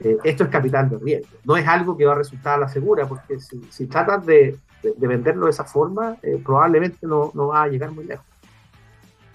eh, 0.00 0.18
esto 0.24 0.44
es 0.44 0.50
capital 0.50 0.90
de 0.90 0.98
riesgo. 0.98 1.38
No 1.42 1.56
es 1.56 1.66
algo 1.66 1.96
que 1.96 2.04
va 2.04 2.12
a 2.12 2.16
resultar 2.16 2.56
a 2.56 2.58
la 2.58 2.68
segura, 2.68 3.06
porque 3.06 3.40
si, 3.40 3.62
si 3.70 3.86
tratas 3.86 4.26
de, 4.26 4.58
venderlo 4.98 5.46
de 5.46 5.52
esa 5.52 5.64
forma, 5.64 6.18
probablemente 6.44 7.06
no, 7.06 7.32
no 7.32 7.46
va 7.46 7.62
a 7.62 7.68
llegar 7.68 7.90
muy 7.92 8.04
lejos 8.04 8.26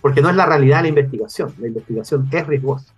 porque 0.02 0.22
no 0.22 0.30
es 0.30 0.36
la 0.36 0.46
realidad 0.46 0.78
de 0.78 0.84
la 0.84 0.90
investigación. 0.90 1.54
La 1.58 1.68
investigación 1.68 2.28
es 2.30 2.46
riesgosa. 2.46 2.94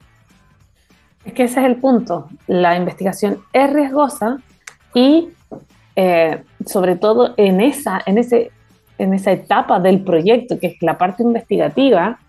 Es 1.26 1.34
que 1.34 1.44
ese 1.44 1.60
es 1.60 1.66
el 1.66 1.78
punto. 1.78 2.30
La 2.48 2.76
investigación 2.78 3.42
es 3.52 3.74
riesgosa 3.74 4.38
y 4.94 5.30
eh, 5.96 6.44
sobre 6.66 6.96
todo 6.96 7.34
en 7.38 7.62
esa, 7.62 8.02
en, 8.06 8.18
ese, 8.18 8.52
en 8.98 9.14
esa 9.14 9.32
etapa 9.32 9.80
del 9.80 10.04
proyecto, 10.04 10.60
que 10.60 10.68
es 10.68 10.76
la 10.82 10.98
parte 10.98 11.24
investigativa, 11.24 12.20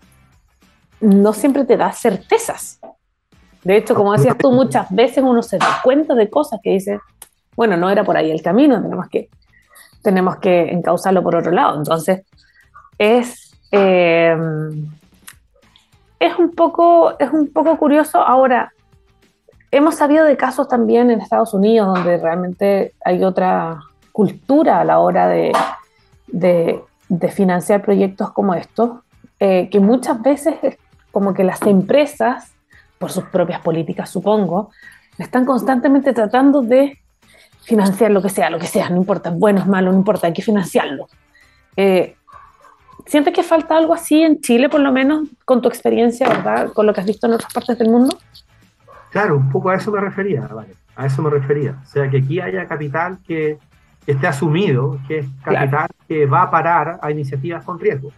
no 0.99 1.33
siempre 1.33 1.63
te 1.63 1.77
da 1.77 1.91
certezas. 1.91 2.79
De 3.63 3.77
hecho, 3.77 3.93
como 3.95 4.13
decías 4.13 4.37
tú, 4.37 4.51
muchas 4.51 4.89
veces 4.89 5.23
uno 5.23 5.43
se 5.43 5.57
da 5.57 5.79
cuenta 5.83 6.15
de 6.15 6.29
cosas 6.29 6.59
que 6.63 6.71
dice, 6.71 6.99
bueno, 7.55 7.77
no 7.77 7.89
era 7.89 8.03
por 8.03 8.17
ahí 8.17 8.31
el 8.31 8.41
camino, 8.41 8.81
tenemos 8.81 9.07
que, 9.09 9.29
tenemos 10.01 10.37
que 10.37 10.71
encauzarlo 10.71 11.21
por 11.21 11.35
otro 11.35 11.51
lado. 11.51 11.77
Entonces, 11.77 12.23
es 12.97 13.47
eh, 13.71 14.35
es, 16.19 16.37
un 16.37 16.51
poco, 16.51 17.17
es 17.19 17.31
un 17.31 17.51
poco 17.51 17.77
curioso. 17.77 18.19
Ahora, 18.19 18.71
hemos 19.71 19.95
sabido 19.95 20.25
de 20.25 20.37
casos 20.37 20.67
también 20.67 21.11
en 21.11 21.21
Estados 21.21 21.53
Unidos 21.53 21.87
donde 21.95 22.17
realmente 22.17 22.93
hay 23.03 23.23
otra 23.23 23.79
cultura 24.11 24.79
a 24.79 24.83
la 24.83 24.99
hora 24.99 25.27
de, 25.27 25.51
de, 26.27 26.81
financiar 27.29 27.83
proyectos 27.83 28.31
como 28.31 28.53
estos, 28.53 28.99
eh, 29.39 29.69
que 29.69 29.79
muchas 29.79 30.21
veces 30.21 30.55
como 31.11 31.33
que 31.33 31.43
las 31.43 31.61
empresas, 31.63 32.51
por 32.97 33.11
sus 33.11 33.25
propias 33.25 33.61
políticas 33.61 34.09
supongo, 34.09 34.71
están 35.17 35.45
constantemente 35.45 36.13
tratando 36.13 36.61
de 36.61 36.99
financiar 37.63 38.11
lo 38.11 38.21
que 38.21 38.29
sea, 38.29 38.49
lo 38.49 38.59
que 38.59 38.67
sea, 38.67 38.89
no 38.89 38.97
importa, 38.97 39.29
bueno 39.29 39.59
es 39.59 39.67
malo, 39.67 39.91
no 39.91 39.97
importa, 39.97 40.27
hay 40.27 40.33
que 40.33 40.41
financiarlo. 40.41 41.07
Eh, 41.75 42.15
¿Sientes 43.05 43.33
que 43.33 43.43
falta 43.43 43.77
algo 43.77 43.93
así 43.93 44.21
en 44.21 44.41
Chile, 44.41 44.67
por 44.67 44.81
lo 44.81 44.91
menos, 44.91 45.29
con 45.45 45.61
tu 45.61 45.69
experiencia, 45.69 46.27
¿verdad? 46.27 46.73
Con 46.73 46.85
lo 46.85 46.93
que 46.93 47.01
has 47.01 47.07
visto 47.07 47.27
en 47.27 47.33
otras 47.33 47.53
partes 47.53 47.77
del 47.77 47.89
mundo. 47.89 48.17
Claro, 49.17 49.37
un 49.37 49.49
poco 49.49 49.71
a 49.71 49.75
eso 49.75 49.91
me 49.91 49.99
refería, 49.99 50.41
vale. 50.41 50.75
A 50.95 51.07
eso 51.07 51.23
me 51.23 51.31
refería. 51.31 51.75
O 51.81 51.85
sea, 51.87 52.07
que 52.07 52.17
aquí 52.17 52.39
haya 52.39 52.67
capital 52.67 53.17
que, 53.25 53.57
esté 54.05 54.27
asumido, 54.27 54.99
que 55.07 55.17
es 55.17 55.25
capital 55.43 55.87
que 56.07 56.27
va 56.27 56.43
a 56.43 56.51
parar 56.51 56.99
a 57.01 57.09
iniciativas 57.09 57.65
con 57.65 57.79
riesgo. 57.79 58.11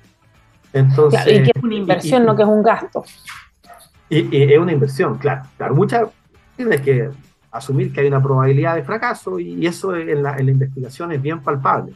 Entonces, 0.73 1.25
y 1.25 1.43
que 1.43 1.51
es 1.55 1.63
una 1.63 1.75
inversión, 1.75 2.25
no 2.25 2.35
que 2.35 2.41
es 2.41 2.49
un 2.49 2.61
gasto. 2.61 3.05
Y, 4.09 4.43
es 4.51 4.59
una 4.59 4.73
inversión, 4.73 5.17
claro. 5.17 5.43
Claro, 5.55 5.73
muchas 5.73 6.09
tienes 6.57 6.81
que 6.81 7.09
asumir 7.49 7.93
que 7.93 8.01
hay 8.01 8.07
una 8.07 8.21
probabilidad 8.21 8.75
de 8.75 8.83
fracaso 8.83 9.39
y 9.39 9.65
eso 9.65 9.95
en 9.95 10.21
la, 10.21 10.35
en 10.35 10.47
la 10.47 10.51
investigación 10.51 11.13
es 11.13 11.21
bien 11.21 11.39
palpable. 11.39 11.93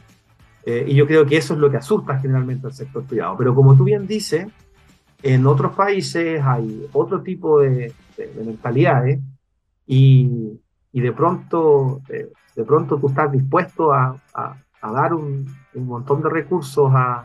Eh, 0.64 0.86
y 0.88 0.94
yo 0.94 1.06
creo 1.06 1.26
que 1.26 1.36
eso 1.36 1.52
es 1.52 1.60
lo 1.60 1.70
que 1.70 1.76
asusta 1.76 2.18
generalmente 2.20 2.68
al 2.68 2.72
sector 2.72 3.04
privado. 3.04 3.36
Pero 3.36 3.54
como 3.54 3.76
tú 3.76 3.84
bien 3.84 4.06
dices, 4.06 4.46
en 5.24 5.46
otros 5.46 5.74
países 5.74 6.40
hay 6.44 6.86
otro 6.92 7.22
tipo 7.22 7.60
de, 7.60 7.92
mentalidades 8.44 9.20
y, 9.86 10.60
y, 10.92 11.00
de, 11.00 11.12
pronto, 11.12 12.02
eh, 12.10 12.30
de 12.54 12.64
pronto 12.64 12.98
tú 12.98 13.08
estás 13.08 13.32
dispuesto 13.32 13.92
a, 13.92 14.16
a, 14.34 14.92
dar 14.92 15.14
un, 15.14 15.46
un, 15.74 15.86
montón 15.86 16.20
de 16.20 16.28
recursos 16.28 16.92
a, 16.94 17.24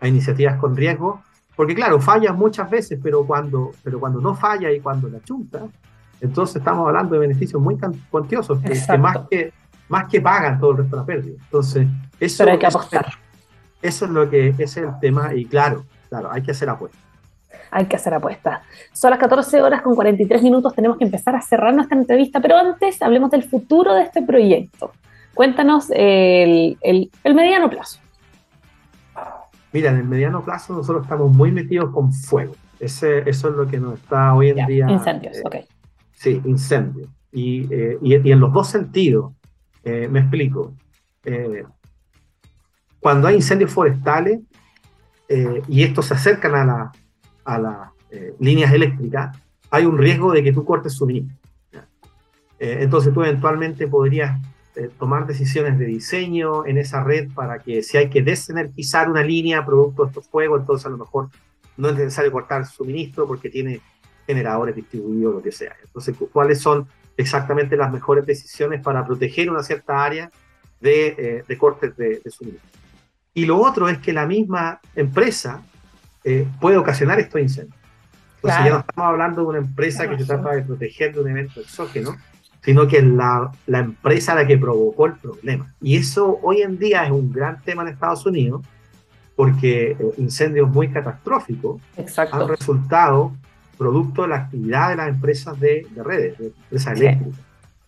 a, 0.00 0.08
iniciativas 0.08 0.58
con 0.58 0.76
riesgo, 0.76 1.22
porque 1.56 1.74
claro, 1.74 2.00
fallas 2.00 2.36
muchas 2.36 2.70
veces, 2.70 3.00
pero 3.02 3.26
cuando, 3.26 3.72
pero 3.82 3.98
cuando 3.98 4.20
no 4.20 4.36
falla 4.36 4.70
y 4.70 4.78
cuando 4.78 5.08
la 5.08 5.20
chunta, 5.20 5.66
entonces 6.20 6.56
estamos 6.56 6.86
hablando 6.86 7.14
de 7.14 7.20
beneficios 7.20 7.60
muy 7.60 7.76
cuantiosos, 8.10 8.60
que, 8.60 8.98
más 8.98 9.18
que 9.28 9.52
más 9.88 10.04
que 10.04 10.20
pagan 10.20 10.60
todo 10.60 10.70
el 10.70 10.76
resto 10.78 10.96
de 10.96 11.02
la 11.02 11.06
pérdida. 11.06 11.42
Entonces, 11.46 11.88
eso, 12.20 12.48
hay 12.48 12.58
que 12.58 12.66
apostar. 12.66 13.06
Eso, 13.82 14.04
es 14.04 14.10
lo 14.12 14.30
que 14.30 14.54
es 14.56 14.76
el 14.76 14.88
tema 15.00 15.34
y 15.34 15.46
claro, 15.46 15.84
claro, 16.08 16.30
hay 16.30 16.42
que 16.42 16.52
hacer 16.52 16.68
apuestas. 16.68 17.09
Hay 17.70 17.86
que 17.86 17.96
hacer 17.96 18.14
apuestas. 18.14 18.60
Son 18.92 19.10
las 19.10 19.18
14 19.18 19.62
horas 19.62 19.82
con 19.82 19.94
43 19.94 20.42
minutos, 20.42 20.74
tenemos 20.74 20.98
que 20.98 21.04
empezar 21.04 21.36
a 21.36 21.40
cerrar 21.40 21.74
nuestra 21.74 21.96
entrevista, 21.96 22.40
pero 22.40 22.56
antes 22.56 23.00
hablemos 23.02 23.30
del 23.30 23.44
futuro 23.44 23.94
de 23.94 24.02
este 24.02 24.22
proyecto. 24.22 24.92
Cuéntanos 25.34 25.86
el, 25.90 26.76
el, 26.80 27.10
mediano 27.34 27.70
plazo. 27.70 28.00
Mira, 29.72 29.90
en 29.90 29.98
el 29.98 30.04
mediano 30.04 30.44
plazo 30.44 30.74
nosotros 30.74 31.04
estamos 31.04 31.32
muy 31.32 31.52
metidos 31.52 31.90
con 31.94 32.12
fuego. 32.12 32.54
Ese, 32.80 33.28
eso 33.28 33.50
es 33.50 33.54
lo 33.54 33.66
que 33.68 33.78
nos 33.78 33.94
está 33.94 34.34
hoy 34.34 34.50
en 34.50 34.66
día. 34.66 34.90
Incendios, 34.90 35.36
eh, 35.36 35.42
ok. 35.44 35.56
Sí, 36.12 36.42
incendios. 36.44 37.08
Y, 37.30 37.72
eh, 37.72 37.98
y, 38.02 38.28
y, 38.28 38.32
en 38.32 38.40
los 38.40 38.52
dos 38.52 38.68
sentidos. 38.68 39.32
Eh, 39.84 40.08
me 40.10 40.20
explico. 40.20 40.74
Cuando 42.98 43.28
hay 43.28 43.36
incendios 43.36 43.70
forestales 43.70 44.40
y 45.68 45.84
estos 45.84 46.06
se 46.06 46.14
acercan 46.14 46.68
a, 46.68 46.92
a 47.50 47.58
las 47.58 47.78
líneas 48.38 48.72
eléctricas, 48.72 49.36
hay 49.70 49.84
un 49.84 49.96
riesgo 49.96 50.32
de 50.32 50.42
que 50.42 50.52
tú 50.52 50.64
cortes 50.64 50.94
suministro. 50.94 51.36
entonces 52.58 53.14
tú 53.14 53.22
eventualmente 53.22 53.86
podrías 53.86 54.40
tomar 54.98 55.26
decisiones 55.26 55.78
de 55.78 55.84
diseño 55.84 56.66
en 56.66 56.78
esa 56.78 57.04
red 57.04 57.28
para 57.32 57.58
que 57.58 57.82
si 57.82 57.98
hay 57.98 58.08
que 58.08 58.22
desenergizar 58.22 59.08
una 59.08 59.22
línea 59.22 59.64
producto 59.64 60.02
de 60.02 60.08
estos 60.08 60.28
fuegos, 60.28 60.60
entonces 60.60 60.86
a 60.86 60.90
lo 60.90 60.98
mejor 60.98 61.28
no 61.76 61.88
es 61.88 61.96
necesario 61.96 62.32
cortar 62.32 62.66
suministro 62.66 63.26
porque 63.26 63.48
tiene 63.48 63.80
generadores 64.26 64.74
distribuidos, 64.74 65.34
lo 65.34 65.42
que 65.42 65.52
sea. 65.52 65.74
Entonces, 65.84 66.16
¿cuáles 66.32 66.60
son 66.60 66.86
exactamente 67.20 67.76
las 67.76 67.92
mejores 67.92 68.26
decisiones 68.26 68.82
para 68.82 69.04
proteger 69.06 69.50
una 69.50 69.62
cierta 69.62 70.02
área 70.04 70.30
de, 70.80 71.44
eh, 71.48 71.58
cortes 71.58 71.96
de, 71.96 72.20
suministro. 72.30 72.68
Y 73.34 73.44
lo 73.44 73.58
otro 73.58 73.88
es 73.88 73.98
que 73.98 74.12
la 74.12 74.26
misma 74.26 74.80
empresa 74.94 75.62
eh, 76.24 76.46
puede 76.60 76.76
ocasionar 76.76 77.18
estos 77.20 77.40
incendios. 77.40 77.80
Entonces 78.36 78.64
ya 78.64 78.70
no 78.70 78.78
estamos 78.80 79.08
hablando 79.10 79.42
de 79.42 79.46
una 79.48 79.58
empresa 79.58 80.08
que 80.08 80.18
se 80.18 80.24
trata 80.24 80.52
de 80.52 80.62
proteger 80.62 81.14
de 81.14 81.20
un 81.20 81.28
evento 81.28 81.60
exógeno, 81.60 82.16
sino 82.62 82.86
que 82.88 82.98
es 82.98 83.04
la, 83.04 83.50
la, 83.66 83.78
empresa 83.80 84.34
la 84.34 84.46
que 84.46 84.56
provocó 84.56 85.06
el 85.06 85.14
problema. 85.14 85.74
Y 85.80 85.96
eso 85.96 86.38
hoy 86.42 86.62
en 86.62 86.78
día 86.78 87.04
es 87.04 87.10
un 87.10 87.32
gran 87.32 87.60
tema 87.62 87.82
en 87.82 87.88
Estados 87.88 88.24
Unidos, 88.24 88.62
porque 89.36 89.92
eh, 89.92 89.96
incendios 90.16 90.70
muy 90.70 90.90
catastróficos 90.90 91.80
han 92.32 92.48
resultado 92.48 93.32
producto 93.76 94.22
de 94.22 94.28
la 94.28 94.36
actividad 94.36 94.90
de 94.90 94.96
las 94.96 95.08
empresas 95.08 95.58
de, 95.60 95.86
redes, 95.96 96.38
de 96.38 96.46
empresas 96.46 96.98
eléctricas. 96.98 97.40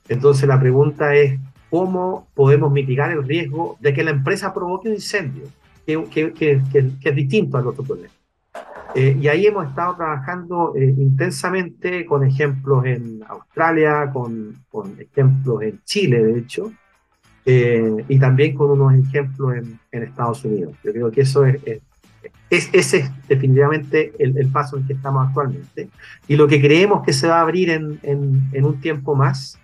Entonces 0.08 0.48
la 0.48 0.58
pregunta 0.58 1.14
es, 1.14 1.38
¿cómo 1.70 2.26
podemos 2.34 2.72
mitigar 2.72 3.10
el 3.10 3.24
riesgo 3.24 3.76
de 3.80 3.92
que 3.92 4.02
la 4.02 4.10
empresa 4.10 4.52
provoque 4.52 4.88
un 4.88 4.94
incendio? 4.94 5.44
Que, 5.86 6.04
que, 6.04 6.32
que, 6.32 6.62
que 6.72 7.08
es 7.08 7.14
distinto 7.14 7.58
al 7.58 7.66
otro 7.66 7.84
problema. 7.84 8.14
Eh, 8.94 9.16
y 9.20 9.28
ahí 9.28 9.46
hemos 9.46 9.66
estado 9.68 9.96
trabajando 9.96 10.74
eh, 10.76 10.94
intensamente 10.96 12.04
con 12.04 12.24
ejemplos 12.24 12.84
en 12.84 13.22
Australia, 13.26 14.10
con, 14.12 14.56
con, 14.70 14.96
ejemplos 15.00 15.62
en 15.62 15.80
Chile, 15.84 16.22
de 16.22 16.38
hecho, 16.38 16.72
eh, 17.44 18.04
y 18.08 18.18
también 18.18 18.54
con 18.54 18.70
unos 18.70 18.94
ejemplos 18.94 19.56
en, 19.56 19.78
en, 19.90 20.02
Estados 20.02 20.44
Unidos. 20.44 20.74
Yo 20.84 20.92
creo 20.92 21.10
que 21.10 21.22
eso 21.22 21.44
es, 21.46 21.56
es, 22.50 22.70
ese 22.72 22.98
es 22.98 23.10
definitivamente 23.28 24.12
el, 24.18 24.36
el, 24.36 24.48
paso 24.48 24.76
en 24.76 24.86
que 24.86 24.92
estamos 24.92 25.26
actualmente. 25.26 25.88
Y 26.28 26.36
lo 26.36 26.46
que 26.46 26.60
creemos 26.60 27.04
que 27.04 27.12
se 27.12 27.28
va 27.28 27.38
a 27.38 27.42
abrir 27.42 27.70
en, 27.70 27.98
en, 28.02 28.42
en 28.52 28.64
un 28.64 28.80
tiempo 28.80 29.14
más 29.14 29.58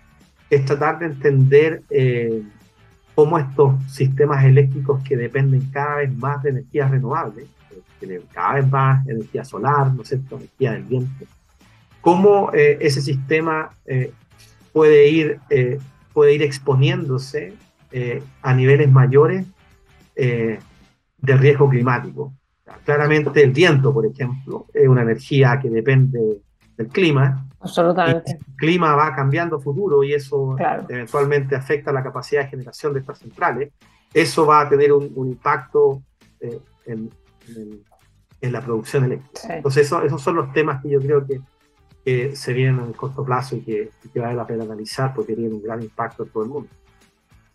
es 0.49 0.65
tratar 0.65 0.99
de 0.99 1.05
entender 1.05 1.83
cómo 3.13 3.37
estos 3.37 3.75
sistemas 3.93 4.43
eléctricos 4.45 5.03
que 5.03 5.15
dependen 5.15 5.69
cada 5.71 5.97
vez 5.97 6.17
más 6.17 6.41
de 6.41 6.49
energías 6.51 6.89
renovables, 6.89 7.47
cada 8.31 8.55
vez 8.55 8.69
más 8.69 9.07
energía 9.07 9.43
solar, 9.43 9.93
¿no 9.93 10.03
es 10.03 10.09
cierto?, 10.09 10.37
energía 10.37 10.73
del 10.73 10.83
viento, 10.83 11.25
cómo 12.01 12.51
eh, 12.53 12.77
ese 12.81 13.01
sistema 13.01 13.69
eh, 13.85 14.13
puede, 14.73 15.09
ir, 15.09 15.39
eh, 15.49 15.79
puede 16.13 16.33
ir 16.33 16.43
exponiéndose 16.43 17.53
a 18.43 18.53
niveles 18.53 18.91
mayores 18.91 19.47
de 20.15 20.59
riesgo 21.37 21.67
climático. 21.67 22.31
Claramente 22.85 23.43
el 23.43 23.49
viento, 23.49 23.91
por 23.91 24.05
ejemplo, 24.05 24.67
es 24.71 24.87
una 24.87 25.01
energía 25.01 25.59
que 25.59 25.71
depende 25.71 26.39
del 26.77 26.87
clima. 26.89 27.47
Absolutamente. 27.59 28.33
El 28.33 28.55
clima 28.57 28.95
va 28.95 29.15
cambiando 29.15 29.55
a 29.55 29.59
futuro 29.59 30.03
y 30.03 30.13
eso 30.13 30.55
eventualmente 30.87 31.55
afecta 31.55 31.91
la 31.91 32.03
capacidad 32.03 32.43
de 32.43 32.49
generación 32.49 32.93
de 32.93 32.99
estas 32.99 33.17
centrales. 33.17 33.71
Eso 34.13 34.45
va 34.45 34.61
a 34.61 34.69
tener 34.69 34.93
un, 34.93 35.11
impacto 35.27 36.03
en, 36.85 37.09
en 38.41 38.51
la 38.51 38.61
producción 38.61 39.05
eléctrica. 39.05 39.57
Entonces, 39.57 39.85
eso, 39.85 40.01
esos 40.01 40.21
son 40.21 40.35
los 40.35 40.53
temas 40.53 40.81
que 40.81 40.89
yo 40.89 40.99
creo 40.99 41.25
que, 41.25 41.41
se 42.35 42.53
vienen 42.53 42.79
en 42.79 42.87
el 42.87 42.95
corto 42.95 43.23
plazo 43.23 43.55
y 43.55 43.61
que, 43.61 43.91
que, 44.11 44.19
vale 44.19 44.33
la 44.33 44.47
pena 44.47 44.63
analizar 44.63 45.13
porque 45.13 45.35
tienen 45.35 45.53
un 45.53 45.61
gran 45.61 45.83
impacto 45.83 46.23
en 46.23 46.29
todo 46.29 46.43
el 46.43 46.49
mundo. 46.49 46.69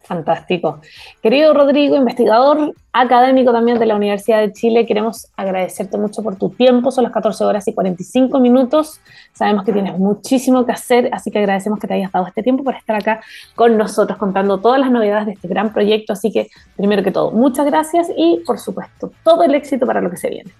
Fantástico. 0.04 0.80
Querido 1.22 1.54
Rodrigo, 1.54 1.96
investigador 1.96 2.74
académico 2.92 3.52
también 3.52 3.78
de 3.78 3.86
la 3.86 3.96
Universidad 3.96 4.40
de 4.40 4.52
Chile, 4.52 4.84
queremos 4.84 5.28
agradecerte 5.34 5.96
mucho 5.96 6.22
por 6.22 6.36
tu 6.36 6.50
tiempo. 6.50 6.90
Son 6.90 7.04
las 7.04 7.12
14 7.12 7.44
horas 7.44 7.66
y 7.68 7.72
45 7.72 8.38
minutos. 8.38 9.00
Sabemos 9.32 9.64
que 9.64 9.72
tienes 9.72 9.98
muchísimo 9.98 10.66
que 10.66 10.72
hacer, 10.72 11.08
así 11.12 11.30
que 11.30 11.38
agradecemos 11.38 11.78
que 11.78 11.88
te 11.88 11.94
hayas 11.94 12.12
dado 12.12 12.26
este 12.26 12.42
tiempo 12.42 12.62
por 12.62 12.74
estar 12.74 12.96
acá 12.96 13.20
con 13.54 13.78
nosotros 13.78 14.18
contando 14.18 14.60
todas 14.60 14.78
las 14.78 14.90
novedades 14.90 15.26
de 15.26 15.32
este 15.32 15.48
gran 15.48 15.72
proyecto. 15.72 16.12
Así 16.12 16.30
que, 16.30 16.50
primero 16.76 17.02
que 17.02 17.10
todo, 17.10 17.30
muchas 17.30 17.64
gracias 17.64 18.08
y, 18.14 18.42
por 18.46 18.58
supuesto, 18.58 19.10
todo 19.22 19.42
el 19.42 19.54
éxito 19.54 19.86
para 19.86 20.02
lo 20.02 20.10
que 20.10 20.18
se 20.18 20.28
viene. 20.28 20.52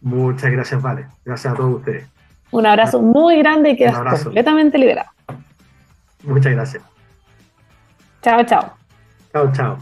Muchas 0.00 0.50
gracias, 0.50 0.82
Vale. 0.82 1.06
Gracias 1.24 1.52
a 1.52 1.56
todos 1.56 1.76
ustedes. 1.76 2.08
Un 2.50 2.66
abrazo 2.66 3.00
muy 3.00 3.38
grande 3.38 3.70
y 3.70 3.76
quedas 3.76 4.22
completamente 4.24 4.78
liberado. 4.78 5.10
Muchas 6.24 6.52
gracias. 6.52 6.97
Chao, 8.22 8.42
chao. 8.44 8.72
Chao, 9.32 9.52
chao. 9.52 9.78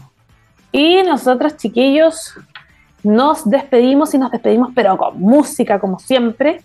Y 0.71 1.01
nosotros, 1.03 1.57
chiquillos, 1.57 2.33
nos 3.03 3.49
despedimos 3.49 4.13
y 4.13 4.17
nos 4.17 4.31
despedimos, 4.31 4.71
pero 4.75 4.97
con 4.97 5.19
música, 5.19 5.79
como 5.79 5.99
siempre. 5.99 6.61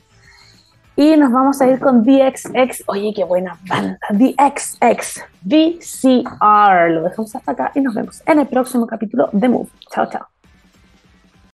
Y 0.95 1.17
nos 1.17 1.33
vamos 1.33 1.61
a 1.61 1.69
ir 1.69 1.79
con 1.79 2.03
DXX. 2.03 2.85
Oye, 2.87 3.13
qué 3.15 3.25
buena 3.25 3.57
banda. 3.67 3.99
DXX. 4.11 5.23
VCR. 5.43 6.91
Lo 6.91 7.03
dejamos 7.03 7.35
hasta 7.35 7.53
acá 7.53 7.73
y 7.75 7.81
nos 7.81 7.95
vemos 7.95 8.23
en 8.27 8.41
el 8.41 8.47
próximo 8.47 8.87
capítulo 8.87 9.31
de 9.33 9.49
Move. 9.49 9.69
Chao, 9.91 10.07
chao. 10.11 10.32